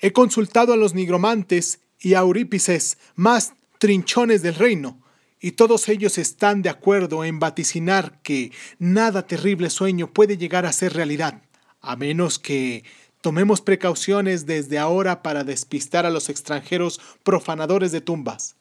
He 0.00 0.12
consultado 0.12 0.72
a 0.72 0.76
los 0.76 0.94
nigromantes 0.94 1.78
y 2.00 2.14
a 2.14 2.18
Eurípices 2.18 2.98
más 3.14 3.54
trinchones 3.78 4.42
del 4.42 4.56
reino, 4.56 5.00
y 5.40 5.52
todos 5.52 5.88
ellos 5.88 6.18
están 6.18 6.62
de 6.62 6.70
acuerdo 6.70 7.24
en 7.24 7.38
vaticinar 7.38 8.20
que 8.22 8.50
nada 8.80 9.28
terrible 9.28 9.70
sueño 9.70 10.12
puede 10.12 10.36
llegar 10.36 10.66
a 10.66 10.72
ser 10.72 10.94
realidad, 10.94 11.40
a 11.82 11.94
menos 11.94 12.40
que 12.40 12.82
tomemos 13.20 13.60
precauciones 13.60 14.44
desde 14.44 14.80
ahora 14.80 15.22
para 15.22 15.44
despistar 15.44 16.04
a 16.04 16.10
los 16.10 16.28
extranjeros 16.30 17.00
profanadores 17.22 17.92
de 17.92 18.00
tumbas. 18.00 18.56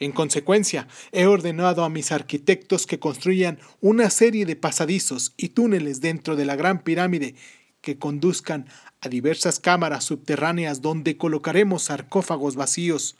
En 0.00 0.12
consecuencia, 0.12 0.88
he 1.12 1.26
ordenado 1.26 1.84
a 1.84 1.88
mis 1.88 2.10
arquitectos 2.10 2.86
que 2.86 2.98
construyan 2.98 3.58
una 3.80 4.10
serie 4.10 4.44
de 4.44 4.56
pasadizos 4.56 5.32
y 5.36 5.50
túneles 5.50 6.00
dentro 6.00 6.34
de 6.34 6.44
la 6.44 6.56
gran 6.56 6.82
pirámide 6.82 7.36
que 7.80 7.98
conduzcan 7.98 8.66
a 9.00 9.08
diversas 9.08 9.60
cámaras 9.60 10.04
subterráneas 10.04 10.80
donde 10.82 11.16
colocaremos 11.16 11.84
sarcófagos 11.84 12.56
vacíos 12.56 13.16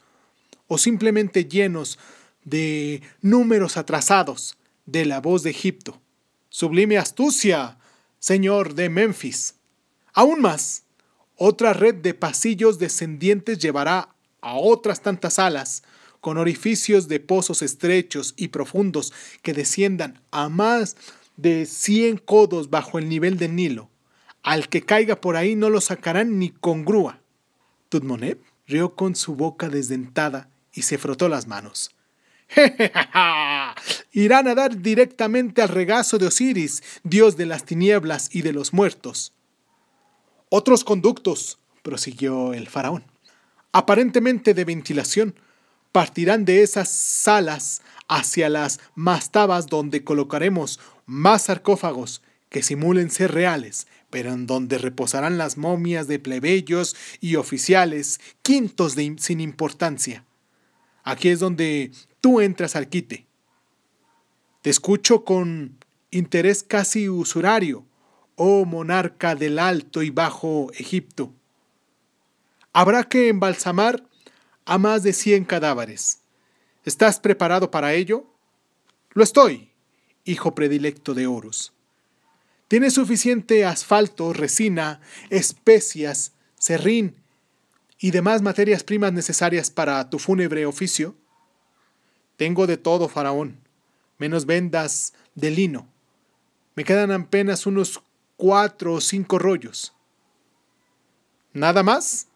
o 0.67 0.77
simplemente 0.77 1.45
llenos 1.45 1.99
de 2.43 3.01
números 3.21 3.77
atrasados 3.77 4.57
de 4.85 5.05
la 5.05 5.21
voz 5.21 5.43
de 5.43 5.51
Egipto. 5.51 6.01
Sublime 6.49 6.97
astucia, 6.97 7.77
señor 8.19 8.73
de 8.73 8.89
Memphis. 8.89 9.55
Aún 10.13 10.41
más, 10.41 10.83
otra 11.35 11.73
red 11.73 11.95
de 11.95 12.13
pasillos 12.13 12.79
descendientes 12.79 13.59
llevará 13.59 14.15
a 14.41 14.55
otras 14.55 15.01
tantas 15.01 15.39
alas, 15.39 15.83
con 16.25 16.39
orificios 16.39 17.07
de 17.07 17.19
pozos 17.19 17.61
estrechos 17.61 18.33
y 18.35 18.47
profundos 18.47 19.13
que 19.43 19.53
desciendan 19.53 20.23
a 20.31 20.49
más 20.49 20.97
de 21.37 21.67
cien 21.67 22.17
codos 22.17 22.71
bajo 22.71 22.97
el 22.97 23.07
nivel 23.07 23.37
del 23.37 23.55
Nilo. 23.55 23.91
Al 24.41 24.67
que 24.67 24.81
caiga 24.81 25.21
por 25.21 25.35
ahí 25.35 25.55
no 25.55 25.69
lo 25.69 25.81
sacarán 25.81 26.39
ni 26.39 26.49
con 26.49 26.83
grúa. 26.83 27.19
Tutmonep 27.89 28.41
rió 28.65 28.95
con 28.95 29.15
su 29.15 29.35
boca 29.35 29.69
desdentada 29.69 30.49
y 30.73 30.81
se 30.81 30.97
frotó 30.97 31.29
las 31.29 31.45
manos. 31.45 31.95
Irán 34.11 34.47
a 34.47 34.55
dar 34.55 34.81
directamente 34.81 35.61
al 35.61 35.69
regazo 35.69 36.17
de 36.17 36.25
Osiris, 36.25 36.81
dios 37.03 37.37
de 37.37 37.45
las 37.45 37.65
tinieblas 37.65 38.33
y 38.33 38.41
de 38.41 38.51
los 38.51 38.73
muertos. 38.73 39.31
Otros 40.49 40.83
conductos, 40.83 41.59
prosiguió 41.83 42.55
el 42.55 42.67
faraón, 42.67 43.03
aparentemente 43.71 44.55
de 44.55 44.65
ventilación, 44.65 45.35
partirán 45.95 46.43
de 46.43 46.61
esas 46.61 46.89
salas 46.89 47.81
hacia 48.09 48.49
las 48.49 48.81
mastabas 48.95 49.67
donde 49.67 50.03
colocaremos 50.03 50.81
más 51.05 51.43
sarcófagos 51.43 52.21
que 52.49 52.63
simulen 52.63 53.09
ser 53.09 53.33
reales, 53.33 53.87
pero 54.09 54.33
en 54.33 54.45
donde 54.45 54.77
reposarán 54.77 55.37
las 55.37 55.55
momias 55.55 56.09
de 56.09 56.19
plebeyos 56.19 56.97
y 57.21 57.37
oficiales, 57.37 58.19
quintos 58.41 58.95
de, 58.95 59.15
sin 59.19 59.39
importancia. 59.39 60.25
Aquí 61.05 61.29
es 61.29 61.39
donde 61.39 61.93
tú 62.19 62.41
entras 62.41 62.75
al 62.75 62.89
quite. 62.89 63.25
Te 64.63 64.71
escucho 64.71 65.23
con 65.23 65.77
interés 66.11 66.63
casi 66.63 67.07
usurario, 67.07 67.85
oh 68.35 68.65
monarca 68.65 69.33
del 69.33 69.59
alto 69.59 70.03
y 70.03 70.09
bajo 70.09 70.73
Egipto. 70.73 71.31
Habrá 72.73 73.05
que 73.05 73.29
embalsamar 73.29 74.03
a 74.65 74.77
más 74.77 75.03
de 75.03 75.13
cien 75.13 75.45
cadáveres. 75.45 76.21
¿Estás 76.83 77.19
preparado 77.19 77.71
para 77.71 77.93
ello? 77.93 78.25
Lo 79.11 79.23
estoy, 79.23 79.71
hijo 80.23 80.53
predilecto 80.53 81.13
de 81.13 81.27
Horus. 81.27 81.71
¿Tienes 82.67 82.93
suficiente 82.93 83.63
asfalto, 83.63 84.33
resina, 84.33 84.99
especias, 85.29 86.33
serrín 86.57 87.15
y 87.99 88.11
demás 88.11 88.41
materias 88.41 88.83
primas 88.83 89.13
necesarias 89.13 89.69
para 89.69 90.09
tu 90.09 90.19
fúnebre 90.19 90.65
oficio? 90.65 91.15
Tengo 92.37 92.67
de 92.67 92.77
todo, 92.77 93.07
faraón, 93.07 93.59
menos 94.17 94.45
vendas 94.45 95.13
de 95.35 95.51
lino. 95.51 95.87
Me 96.75 96.83
quedan 96.83 97.11
apenas 97.11 97.65
unos 97.65 98.01
cuatro 98.35 98.93
o 98.93 99.01
cinco 99.01 99.39
rollos. 99.39 99.93
¿Nada 101.53 101.83
más? 101.83 102.27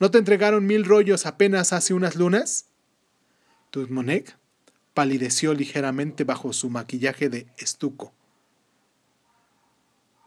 ¿No 0.00 0.10
te 0.10 0.16
entregaron 0.16 0.66
mil 0.66 0.86
rollos 0.86 1.26
apenas 1.26 1.74
hace 1.74 1.92
unas 1.92 2.16
lunas? 2.16 2.66
Tutmonek 3.70 4.34
palideció 4.94 5.52
ligeramente 5.52 6.24
bajo 6.24 6.54
su 6.54 6.70
maquillaje 6.70 7.28
de 7.28 7.46
estuco. 7.58 8.12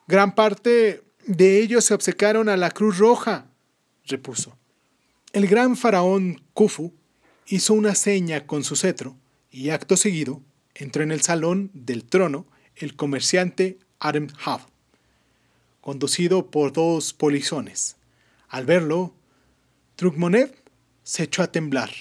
Gran 0.08 0.36
parte 0.36 1.04
de 1.26 1.60
ellos 1.60 1.86
se 1.86 1.96
obcecaron 1.96 2.50
a 2.50 2.58
la 2.58 2.70
Cruz 2.70 3.00
Roja, 3.00 3.48
repuso. 4.06 4.56
El 5.32 5.48
gran 5.48 5.76
faraón 5.76 6.44
Khufu 6.54 6.94
hizo 7.48 7.74
una 7.74 7.96
seña 7.96 8.46
con 8.46 8.64
su 8.64 8.76
cetro 8.76 9.18
y 9.50 9.72
acto 9.72 9.98
seguido 9.98 10.42
entró 10.76 11.02
en 11.02 11.12
el 11.12 11.22
salón 11.22 11.72
del 11.74 12.04
trono 12.04 12.46
el 12.76 12.96
comerciante 12.96 13.80
Arem 14.00 14.28
conducido 15.82 16.52
por 16.52 16.74
dos 16.74 17.14
polizones. 17.14 17.98
Al 18.50 18.66
verlo, 18.66 19.16
Trugmonev 19.96 20.54
se 21.04 21.24
echó 21.24 21.44
a 21.44 21.52
temblar. 21.52 21.92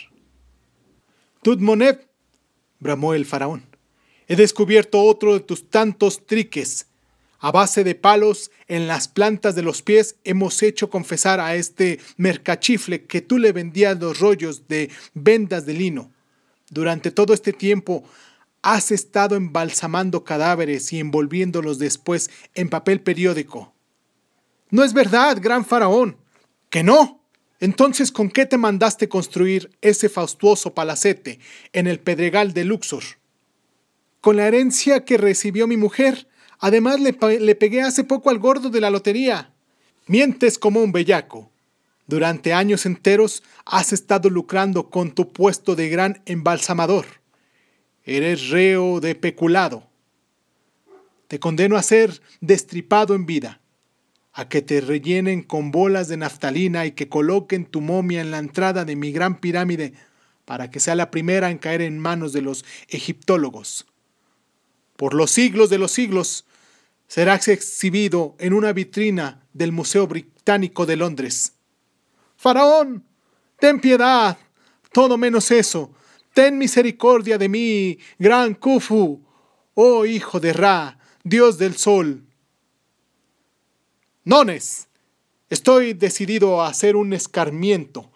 Tutmonev, 1.42 2.06
bramó 2.78 3.14
el 3.14 3.26
faraón, 3.26 3.64
he 4.28 4.36
descubierto 4.36 5.02
otro 5.02 5.34
de 5.34 5.40
tus 5.40 5.68
tantos 5.68 6.26
triques 6.26 6.86
a 7.42 7.50
base 7.50 7.82
de 7.82 7.96
palos 7.96 8.52
en 8.68 8.86
las 8.86 9.08
plantas 9.08 9.56
de 9.56 9.62
los 9.62 9.82
pies 9.82 10.14
hemos 10.22 10.62
hecho 10.62 10.88
confesar 10.90 11.40
a 11.40 11.56
este 11.56 11.98
mercachifle 12.16 13.02
que 13.02 13.20
tú 13.20 13.36
le 13.36 13.50
vendías 13.50 13.98
los 13.98 14.20
rollos 14.20 14.68
de 14.68 14.90
vendas 15.12 15.66
de 15.66 15.74
lino. 15.74 16.12
Durante 16.70 17.10
todo 17.10 17.34
este 17.34 17.52
tiempo 17.52 18.04
has 18.62 18.92
estado 18.92 19.34
embalsamando 19.34 20.22
cadáveres 20.22 20.92
y 20.92 21.00
envolviéndolos 21.00 21.80
después 21.80 22.30
en 22.54 22.68
papel 22.68 23.00
periódico. 23.00 23.74
No 24.70 24.84
es 24.84 24.92
verdad, 24.92 25.36
gran 25.40 25.64
faraón. 25.64 26.16
¿Que 26.70 26.84
no? 26.84 27.21
Entonces, 27.62 28.12
¿con 28.12 28.28
qué 28.28 28.44
te 28.44 28.58
mandaste 28.58 29.08
construir 29.08 29.70
ese 29.80 30.10
faustuoso 30.10 30.74
palacete 30.74 31.38
en 31.72 31.86
el 31.86 31.98
Pedregal 31.98 32.52
de 32.52 32.64
Luxor? 32.64 33.04
Con 34.20 34.36
la 34.36 34.46
herencia 34.46 35.06
que 35.06 35.16
recibió 35.16 35.66
mi 35.66 35.78
mujer, 35.78 36.28
Además 36.62 37.00
le, 37.00 37.40
le 37.40 37.54
pegué 37.56 37.82
hace 37.82 38.04
poco 38.04 38.30
al 38.30 38.38
gordo 38.38 38.70
de 38.70 38.80
la 38.80 38.88
lotería. 38.88 39.52
Mientes 40.06 40.60
como 40.60 40.80
un 40.80 40.92
bellaco. 40.92 41.50
Durante 42.06 42.52
años 42.52 42.86
enteros 42.86 43.42
has 43.66 43.92
estado 43.92 44.30
lucrando 44.30 44.88
con 44.88 45.10
tu 45.10 45.32
puesto 45.32 45.74
de 45.74 45.88
gran 45.88 46.22
embalsamador. 46.24 47.06
Eres 48.04 48.48
reo 48.50 49.00
de 49.00 49.16
peculado. 49.16 49.88
Te 51.26 51.40
condeno 51.40 51.76
a 51.76 51.82
ser 51.82 52.22
destripado 52.40 53.16
en 53.16 53.26
vida, 53.26 53.60
a 54.32 54.48
que 54.48 54.62
te 54.62 54.80
rellenen 54.80 55.42
con 55.42 55.70
bolas 55.70 56.08
de 56.08 56.16
naftalina 56.16 56.86
y 56.86 56.92
que 56.92 57.08
coloquen 57.08 57.66
tu 57.66 57.80
momia 57.80 58.20
en 58.20 58.30
la 58.30 58.38
entrada 58.38 58.84
de 58.84 58.96
mi 58.96 59.12
gran 59.12 59.40
pirámide 59.40 59.92
para 60.44 60.70
que 60.70 60.80
sea 60.80 60.94
la 60.94 61.10
primera 61.10 61.50
en 61.50 61.58
caer 61.58 61.82
en 61.82 61.98
manos 61.98 62.32
de 62.32 62.42
los 62.42 62.64
egiptólogos. 62.88 63.86
Por 64.96 65.14
los 65.14 65.30
siglos 65.30 65.70
de 65.70 65.78
los 65.78 65.92
siglos, 65.92 66.46
será 67.06 67.34
exhibido 67.34 68.34
en 68.38 68.54
una 68.54 68.72
vitrina 68.72 69.42
del 69.52 69.72
Museo 69.72 70.06
Británico 70.06 70.86
de 70.86 70.96
Londres. 70.96 71.52
Faraón, 72.36 73.04
ten 73.58 73.80
piedad, 73.80 74.38
todo 74.92 75.18
menos 75.18 75.50
eso. 75.50 75.92
Ten 76.32 76.56
misericordia 76.56 77.36
de 77.36 77.48
mí, 77.48 77.98
gran 78.18 78.54
Khufu, 78.54 79.20
oh 79.74 80.06
hijo 80.06 80.40
de 80.40 80.54
Ra, 80.54 80.98
dios 81.22 81.58
del 81.58 81.76
sol. 81.76 82.24
Nones, 84.24 84.86
estoy 85.50 85.94
decidido 85.94 86.62
a 86.62 86.68
hacer 86.68 86.94
un 86.94 87.12
escarmiento. 87.12 88.12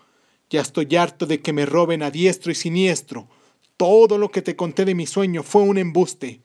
Ya 0.48 0.60
estoy 0.60 0.94
harto 0.94 1.26
de 1.26 1.40
que 1.40 1.52
me 1.52 1.66
roben 1.66 2.04
a 2.04 2.12
diestro 2.12 2.52
y 2.52 2.54
siniestro. 2.54 3.28
Todo 3.76 4.16
lo 4.16 4.30
que 4.30 4.40
te 4.40 4.54
conté 4.54 4.84
de 4.84 4.94
mi 4.94 5.04
sueño 5.04 5.42
fue 5.42 5.62
un 5.62 5.78
embuste. 5.78 6.42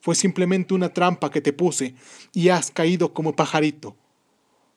Fue 0.00 0.14
simplemente 0.14 0.74
una 0.74 0.92
trampa 0.92 1.30
que 1.30 1.40
te 1.40 1.54
puse 1.54 1.94
y 2.34 2.50
has 2.50 2.70
caído 2.70 3.14
como 3.14 3.34
pajarito. 3.34 3.96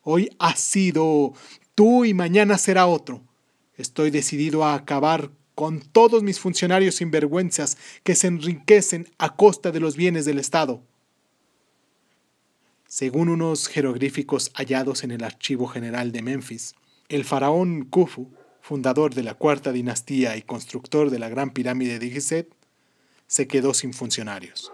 Hoy 0.02 0.30
has 0.40 0.62
sido 0.62 1.34
tú 1.76 2.06
y 2.06 2.14
mañana 2.14 2.58
será 2.58 2.88
otro. 2.88 3.22
Estoy 3.76 4.12
decidido 4.12 4.64
a 4.64 4.76
acabar 4.76 5.30
con 5.56 5.82
todos 5.82 6.24
mis 6.24 6.40
funcionarios 6.40 6.96
sinvergüenzas 6.96 7.78
que 8.04 8.16
se 8.16 8.28
enriquecen 8.28 9.10
a 9.18 9.36
costa 9.36 9.72
de 9.72 9.82
los 9.82 9.98
bienes 9.98 10.24
del 10.24 10.40
Estado. 10.40 10.84
Según 12.94 13.30
unos 13.30 13.70
jeroglíficos 13.70 14.52
hallados 14.54 15.06
en 15.06 15.12
el 15.12 15.24
Archivo 15.24 15.66
General 15.68 16.12
de 16.12 16.22
Memphis, 16.22 16.76
el 17.08 17.24
faraón 17.24 17.86
Khufu, 17.90 18.34
fundador 18.60 19.16
de 19.16 19.24
la 19.24 19.34
cuarta 19.34 19.72
dinastía 19.72 20.36
y 20.36 20.42
constructor 20.42 21.10
de 21.10 21.18
la 21.18 21.30
gran 21.30 21.52
pirámide 21.52 22.00
de 22.00 22.10
Gizeh, 22.10 22.50
se 23.28 23.48
quedó 23.48 23.74
sin 23.74 23.94
funcionarios. 23.94 24.74